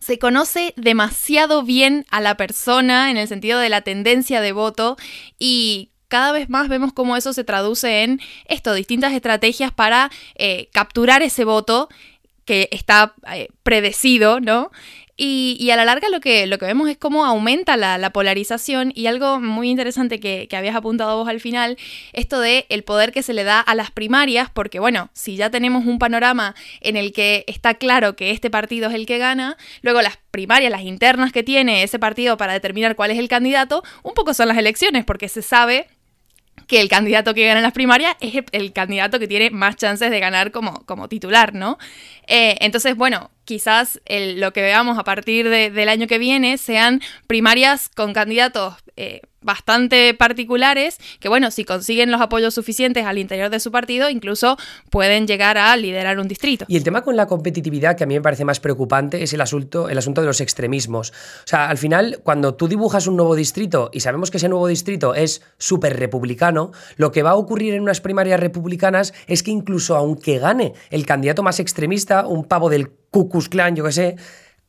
se 0.00 0.18
conoce 0.18 0.74
demasiado 0.76 1.62
bien 1.62 2.06
a 2.10 2.20
la 2.20 2.36
persona 2.36 3.08
en 3.12 3.18
el 3.18 3.28
sentido 3.28 3.60
de 3.60 3.68
la 3.68 3.82
tendencia 3.82 4.40
de 4.40 4.50
voto 4.50 4.96
y 5.38 5.90
cada 6.08 6.32
vez 6.32 6.50
más 6.50 6.68
vemos 6.68 6.92
cómo 6.92 7.16
eso 7.16 7.32
se 7.32 7.44
traduce 7.44 8.02
en 8.02 8.20
esto, 8.46 8.74
distintas 8.74 9.12
estrategias 9.12 9.70
para 9.70 10.10
eh, 10.34 10.70
capturar 10.72 11.22
ese 11.22 11.44
voto 11.44 11.88
que 12.44 12.68
está 12.72 13.14
eh, 13.32 13.46
predecido, 13.62 14.40
¿no? 14.40 14.72
Y, 15.22 15.70
a 15.70 15.76
la 15.76 15.84
larga 15.84 16.08
lo 16.08 16.18
que, 16.20 16.46
lo 16.46 16.56
que 16.56 16.64
vemos 16.64 16.88
es 16.88 16.96
cómo 16.96 17.26
aumenta 17.26 17.76
la, 17.76 18.10
polarización 18.10 18.90
y 18.94 19.06
algo 19.06 19.38
muy 19.38 19.68
interesante 19.68 20.18
que, 20.18 20.48
habías 20.56 20.74
apuntado 20.74 21.18
vos 21.18 21.28
al 21.28 21.40
final, 21.40 21.76
esto 22.14 22.40
de 22.40 22.64
el 22.70 22.84
poder 22.84 23.12
que 23.12 23.22
se 23.22 23.34
le 23.34 23.44
da 23.44 23.60
a 23.60 23.74
las 23.74 23.90
primarias, 23.90 24.48
porque 24.48 24.80
bueno, 24.80 25.10
si 25.12 25.36
ya 25.36 25.50
tenemos 25.50 25.84
un 25.84 25.98
panorama 25.98 26.54
en 26.80 26.96
el 26.96 27.12
que 27.12 27.44
está 27.48 27.74
claro 27.74 28.16
que 28.16 28.30
este 28.30 28.48
partido 28.48 28.88
es 28.88 28.94
el 28.94 29.04
que 29.04 29.18
gana, 29.18 29.58
luego 29.82 30.00
las 30.00 30.16
primarias, 30.30 30.70
las 30.70 30.84
internas 30.84 31.32
que 31.32 31.42
tiene 31.42 31.82
ese 31.82 31.98
partido 31.98 32.38
para 32.38 32.54
determinar 32.54 32.96
cuál 32.96 33.10
es 33.10 33.18
el 33.18 33.28
candidato, 33.28 33.82
un 34.02 34.14
poco 34.14 34.32
son 34.32 34.48
las 34.48 34.56
elecciones, 34.56 35.04
porque 35.04 35.28
se 35.28 35.42
sabe 35.42 35.86
que 36.66 36.80
el 36.80 36.88
candidato 36.88 37.34
que 37.34 37.44
gana 37.46 37.58
en 37.58 37.64
las 37.64 37.72
primarias 37.72 38.16
es 38.20 38.42
el, 38.52 38.72
candidato 38.72 39.18
que 39.18 39.28
tiene 39.28 39.50
más 39.50 39.76
chances 39.76 40.10
de 40.10 40.18
ganar 40.18 40.50
como, 40.50 40.86
como 40.86 41.08
titular, 41.08 41.52
¿no? 41.52 41.78
Eh, 42.26 42.56
entonces, 42.60 42.96
bueno, 42.96 43.30
quizás 43.50 44.00
lo 44.06 44.52
que 44.52 44.62
veamos 44.62 44.96
a 44.96 45.02
partir 45.02 45.48
del 45.48 45.88
año 45.88 46.06
que 46.06 46.18
viene 46.18 46.56
sean 46.56 47.00
primarias 47.26 47.88
con 47.88 48.12
candidatos 48.12 48.76
eh, 48.96 49.22
bastante 49.42 50.14
particulares 50.14 50.98
que, 51.18 51.28
bueno, 51.28 51.50
si 51.50 51.64
consiguen 51.64 52.10
los 52.10 52.20
apoyos 52.20 52.54
suficientes 52.54 53.04
al 53.06 53.18
interior 53.18 53.50
de 53.50 53.60
su 53.60 53.70
partido, 53.70 54.10
incluso 54.10 54.56
pueden 54.90 55.26
llegar 55.26 55.58
a 55.58 55.76
liderar 55.76 56.18
un 56.18 56.28
distrito. 56.28 56.64
Y 56.68 56.76
el 56.76 56.84
tema 56.84 57.02
con 57.02 57.16
la 57.16 57.26
competitividad 57.26 57.96
que 57.96 58.04
a 58.04 58.06
mí 58.06 58.14
me 58.14 58.20
parece 58.20 58.44
más 58.44 58.60
preocupante 58.60 59.22
es 59.22 59.32
el 59.32 59.40
asunto, 59.40 59.88
el 59.88 59.98
asunto 59.98 60.20
de 60.20 60.26
los 60.26 60.40
extremismos. 60.40 61.10
O 61.10 61.46
sea, 61.46 61.68
al 61.68 61.78
final, 61.78 62.20
cuando 62.22 62.54
tú 62.54 62.68
dibujas 62.68 63.06
un 63.06 63.16
nuevo 63.16 63.34
distrito 63.34 63.90
y 63.92 64.00
sabemos 64.00 64.30
que 64.30 64.36
ese 64.36 64.48
nuevo 64.48 64.66
distrito 64.66 65.14
es 65.14 65.42
súper 65.58 65.98
republicano, 65.98 66.72
lo 66.96 67.12
que 67.12 67.22
va 67.22 67.30
a 67.30 67.36
ocurrir 67.36 67.74
en 67.74 67.82
unas 67.82 68.00
primarias 68.00 68.40
republicanas 68.40 69.14
es 69.26 69.42
que 69.42 69.50
incluso 69.50 69.96
aunque 69.96 70.38
gane 70.38 70.74
el 70.90 71.06
candidato 71.06 71.42
más 71.42 71.60
extremista, 71.60 72.26
un 72.26 72.44
pavo 72.44 72.68
del 72.68 72.90
Ku 73.10 73.28
Klux 73.28 73.48
Klan, 73.48 73.74
yo 73.74 73.84
qué 73.84 73.92
sé, 73.92 74.16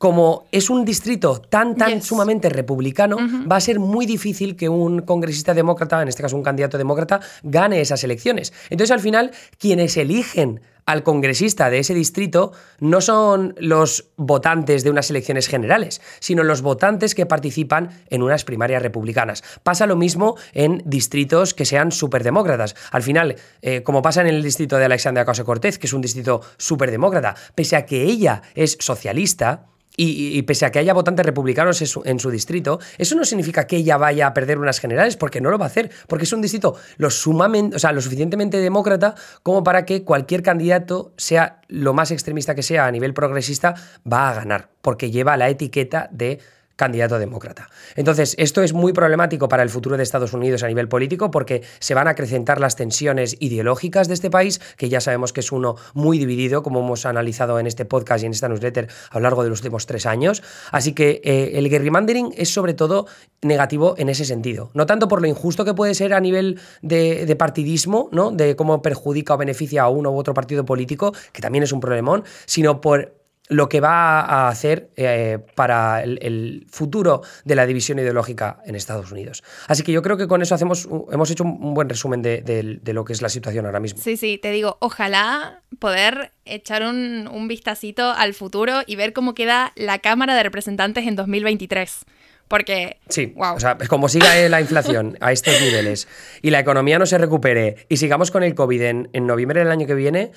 como 0.02 0.48
es 0.52 0.72
un 0.72 0.84
distrito 0.84 1.40
tan, 1.40 1.76
tan 1.76 2.02
sumamente 2.02 2.50
republicano, 2.50 3.18
va 3.50 3.58
a 3.58 3.60
ser 3.60 3.80
muy 3.80 4.08
difícil 4.08 4.56
que 4.56 4.68
un 4.68 5.04
congresista 5.04 5.54
demócrata, 5.54 6.02
en 6.02 6.08
este 6.08 6.24
caso 6.24 6.36
un 6.36 6.42
candidato 6.42 6.80
demócrata, 6.80 7.20
gane 7.44 7.82
esas 7.82 8.04
elecciones. 8.04 8.52
Entonces, 8.72 8.90
al 8.90 9.00
final, 9.00 9.30
quienes 9.60 9.98
eligen 9.98 10.62
al 10.88 11.04
congresista 11.04 11.70
de 11.70 11.78
ese 11.78 11.94
distrito 11.94 12.52
no 12.80 13.00
son 13.00 13.54
los 13.60 14.10
votantes 14.18 14.84
de 14.84 14.90
unas 14.90 15.12
elecciones 15.12 15.48
generales, 15.48 16.02
sino 16.20 16.42
los 16.42 16.64
votantes 16.64 17.14
que 17.14 17.28
participan 17.28 17.92
en 18.10 18.24
unas 18.24 18.44
primarias 18.44 18.82
republicanas. 18.82 19.44
Pasa 19.62 19.86
lo 19.86 19.96
mismo 19.96 20.36
en 20.54 20.82
distritos 20.84 21.54
que 21.54 21.66
sean 21.66 21.92
superdemócratas. 21.92 22.76
Al 22.90 23.04
final, 23.04 23.36
eh, 23.62 23.84
como 23.84 24.02
pasa 24.02 24.22
en 24.22 24.28
el 24.30 24.42
distrito 24.42 24.78
de 24.78 24.86
Alexandria 24.86 25.22
Ocasio 25.22 25.46
Cortez, 25.46 25.78
que 25.78 25.86
es 25.86 25.94
un 25.94 26.02
distrito 26.02 26.42
superdemócrata, 26.58 27.36
pese 27.54 27.76
a 27.76 27.86
que 27.86 28.02
ella 28.02 28.42
es 28.56 28.78
socialista, 28.80 29.68
y, 29.98 30.42
pese 30.44 30.66
a 30.66 30.72
que 30.72 30.80
haya 30.80 30.94
votantes 30.94 31.26
republicanos 31.26 31.82
en 31.82 32.20
su, 32.20 32.32
distrito, 32.32 32.80
eso 32.98 33.16
no 33.16 33.26
significa 33.26 33.68
que 33.68 33.78
ella 33.78 33.98
vaya 33.98 34.28
a 34.28 34.34
perder 34.34 34.58
unas 34.58 34.80
generales, 34.80 35.18
porque 35.18 35.42
no 35.42 35.50
lo 35.50 35.58
va 35.58 35.66
a 35.66 35.68
hacer, 35.68 35.92
porque 36.08 36.24
es 36.24 36.34
un 36.34 36.42
distrito 36.42 36.76
lo, 36.98 37.10
sumamente, 37.10 37.76
o 37.76 37.80
sea, 37.80 37.92
lo 37.92 38.02
suficientemente 38.02 38.58
demócrata 38.58 39.16
como 39.44 39.64
para 39.64 39.86
que 39.86 40.04
cualquier 40.04 40.44
candidato, 40.44 41.14
sea 41.18 41.62
lo 41.68 41.94
más 41.94 42.12
extremista 42.12 42.56
que 42.56 42.64
sea 42.64 42.86
a 42.86 42.92
nivel 42.92 43.14
progresista, 43.14 43.76
va 44.12 44.30
a 44.30 44.34
ganar, 44.34 44.70
porque 44.82 45.12
lleva 45.12 45.38
la 45.38 45.50
etiqueta 45.50 46.10
de 46.12 46.40
candidato 46.82 47.20
demócrata. 47.20 47.70
Entonces, 47.96 48.34
esto 48.40 48.64
es 48.64 48.74
muy 48.74 48.92
problemático 48.92 49.48
para 49.48 49.62
el 49.62 49.70
futuro 49.70 49.98
de 49.98 50.02
Estados 50.02 50.34
Unidos 50.34 50.64
a 50.64 50.68
nivel 50.68 50.88
político 50.88 51.30
porque 51.30 51.62
se 51.78 51.94
van 51.94 52.08
a 52.08 52.12
acrecentar 52.12 52.60
las 52.60 52.76
tensiones 52.76 53.38
ideológicas 53.40 54.08
de 54.08 54.16
este 54.16 54.32
país, 54.32 54.60
que 54.78 54.90
ya 54.90 55.00
sabemos 55.00 55.32
que 55.32 55.42
es 55.42 55.52
uno 55.52 55.76
muy 55.94 56.18
dividido, 56.18 56.64
como 56.64 56.80
hemos 56.80 57.06
analizado 57.06 57.60
en 57.60 57.68
este 57.68 57.86
podcast 57.86 58.24
y 58.24 58.26
en 58.26 58.32
esta 58.32 58.50
newsletter 58.50 58.88
a 59.12 59.20
lo 59.20 59.22
largo 59.22 59.44
de 59.44 59.50
los 59.50 59.60
últimos 59.60 59.86
tres 59.86 60.08
años. 60.08 60.42
Así 60.72 60.94
que 60.94 61.22
eh, 61.24 61.52
el 61.60 61.70
gerrymandering 61.70 62.34
es 62.36 62.52
sobre 62.52 62.74
todo 62.74 63.06
negativo 63.44 63.94
en 64.00 64.10
ese 64.10 64.26
sentido. 64.26 64.72
No 64.74 64.88
tanto 64.88 65.08
por 65.08 65.22
lo 65.22 65.28
injusto 65.28 65.64
que 65.64 65.76
puede 65.76 65.94
ser 65.94 66.16
a 66.16 66.20
nivel 66.20 66.60
de, 66.82 67.28
de 67.28 67.36
partidismo, 67.36 68.10
¿no? 68.12 68.32
de 68.32 68.56
cómo 68.56 68.82
perjudica 68.82 69.36
o 69.36 69.38
beneficia 69.38 69.84
a 69.84 69.90
uno 69.90 70.10
u 70.10 70.18
otro 70.18 70.34
partido 70.34 70.66
político, 70.66 71.14
que 71.32 71.44
también 71.44 71.64
es 71.64 71.74
un 71.74 71.80
problemón, 71.80 72.24
sino 72.48 72.82
por 72.82 73.21
lo 73.52 73.68
que 73.68 73.82
va 73.82 74.22
a 74.22 74.48
hacer 74.48 74.92
eh, 74.96 75.38
para 75.56 76.04
el, 76.04 76.66
futuro 76.70 77.22
de 77.44 77.56
la 77.56 77.66
división 77.66 78.00
ideológica 78.00 78.62
en 78.66 78.76
Estados 78.76 79.12
Unidos. 79.12 79.44
Así 79.68 79.84
que 79.84 79.92
yo 79.92 80.02
creo 80.02 80.16
que 80.16 80.26
con 80.28 80.42
eso 80.42 80.56
hacemos, 80.56 80.88
hemos 81.12 81.30
hecho 81.30 81.44
un 81.44 81.74
buen 81.74 81.90
resumen 81.90 82.22
de, 82.22 82.80
lo 82.86 83.04
que 83.04 83.12
es 83.12 83.22
la 83.22 83.28
situación 83.28 83.66
ahora 83.66 83.82
mismo. 83.82 84.02
Sí, 84.02 84.16
sí, 84.16 84.40
te 84.42 84.52
digo, 84.52 84.78
ojalá 84.80 85.64
poder 85.80 86.32
echar 86.46 86.84
un, 86.84 87.28
un 87.28 87.50
vistacito 87.50 88.12
al 88.12 88.34
futuro 88.34 88.84
y 88.88 88.96
ver 88.96 89.12
cómo 89.12 89.34
queda 89.36 89.74
la 89.76 90.00
Cámara 90.00 90.34
de 90.34 90.44
Representantes 90.44 91.06
en 91.06 91.18
2023. 91.18 92.06
Porque. 92.48 93.00
Sí, 93.10 93.34
wow. 93.36 93.56
o 93.56 93.60
sea, 93.60 93.78
como 93.90 94.08
siga 94.08 94.34
la 94.48 94.62
inflación 94.62 95.18
a 95.20 95.34
estos 95.34 95.60
niveles 95.60 96.08
y 96.42 96.52
la 96.52 96.60
economía 96.60 97.00
no 97.00 97.06
se 97.06 97.18
recupere 97.18 97.86
y 97.90 97.98
sigamos 97.98 98.32
con 98.32 98.44
el 98.44 98.56
COVID 98.56 98.82
en, 98.82 99.10
en 99.12 99.28
noviembre 99.28 99.60
del 99.60 99.72
año 99.72 99.88
que 99.88 99.94
viene, 99.94 100.32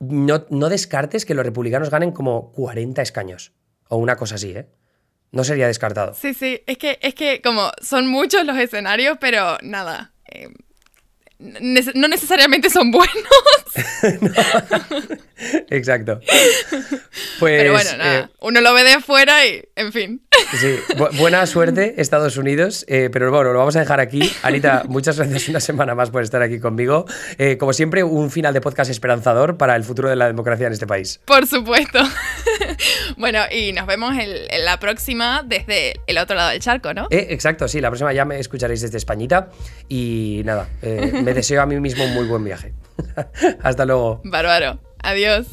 no, 0.00 0.46
no 0.50 0.68
descartes 0.68 1.24
que 1.24 1.34
los 1.34 1.44
republicanos 1.44 1.90
ganen 1.90 2.12
como 2.12 2.52
40 2.52 3.02
escaños 3.02 3.52
o 3.88 3.96
una 3.96 4.16
cosa 4.16 4.36
así, 4.36 4.50
¿eh? 4.50 4.68
No 5.30 5.44
sería 5.44 5.66
descartado. 5.66 6.14
Sí, 6.14 6.32
sí, 6.32 6.62
es 6.66 6.78
que, 6.78 6.98
es 7.02 7.14
que 7.14 7.42
como 7.42 7.70
son 7.82 8.06
muchos 8.06 8.44
los 8.44 8.56
escenarios, 8.56 9.18
pero 9.20 9.58
nada. 9.62 10.12
Eh, 10.30 10.48
no 11.38 12.08
necesariamente 12.08 12.70
son 12.70 12.90
buenos. 12.90 13.14
exacto. 15.70 16.20
Pues, 17.38 17.60
Pero 17.60 17.72
bueno, 17.72 17.90
nada, 17.96 18.18
eh, 18.20 18.28
uno 18.40 18.60
lo 18.60 18.74
ve 18.74 18.84
de 18.84 18.92
afuera 18.92 19.46
y, 19.46 19.62
en 19.76 19.92
fin. 19.92 20.22
Sí, 20.60 20.78
buena 21.18 21.46
suerte, 21.46 21.94
Estados 21.98 22.36
Unidos. 22.36 22.84
Eh, 22.88 23.10
pero 23.12 23.30
bueno, 23.30 23.52
lo 23.52 23.58
vamos 23.58 23.76
a 23.76 23.80
dejar 23.80 24.00
aquí. 24.00 24.32
Anita, 24.42 24.84
muchas 24.88 25.18
gracias 25.18 25.48
una 25.48 25.60
semana 25.60 25.94
más 25.94 26.10
por 26.10 26.22
estar 26.22 26.42
aquí 26.42 26.58
conmigo. 26.58 27.04
Eh, 27.38 27.58
como 27.58 27.72
siempre, 27.72 28.02
un 28.02 28.30
final 28.30 28.54
de 28.54 28.60
podcast 28.60 28.90
esperanzador 28.90 29.56
para 29.56 29.76
el 29.76 29.84
futuro 29.84 30.08
de 30.08 30.16
la 30.16 30.26
democracia 30.26 30.66
en 30.66 30.72
este 30.72 30.86
país. 30.86 31.20
Por 31.24 31.46
supuesto. 31.46 31.98
bueno, 33.16 33.40
y 33.50 33.72
nos 33.72 33.86
vemos 33.86 34.16
en, 34.16 34.64
la 34.64 34.78
próxima 34.78 35.42
desde 35.44 36.00
el 36.06 36.18
otro 36.18 36.36
lado 36.36 36.50
del 36.50 36.60
charco, 36.60 36.94
¿no? 36.94 37.06
exacto, 37.10 37.68
sí, 37.68 37.80
la 37.80 37.88
próxima 37.88 38.12
ya 38.12 38.24
me 38.24 38.38
escucharéis 38.38 38.80
desde 38.80 38.98
Españita. 38.98 39.50
Y 39.88 40.42
nada, 40.44 40.68
me 40.82 41.34
deseo 41.34 41.62
a 41.62 41.66
mí 41.66 41.78
mismo 41.80 42.04
un 42.04 42.14
muy 42.14 42.26
buen 42.26 42.44
viaje. 42.44 42.72
Hasta 43.62 43.84
luego. 43.84 44.20
Bárbaro. 44.24 44.80
Adiós. 45.02 45.46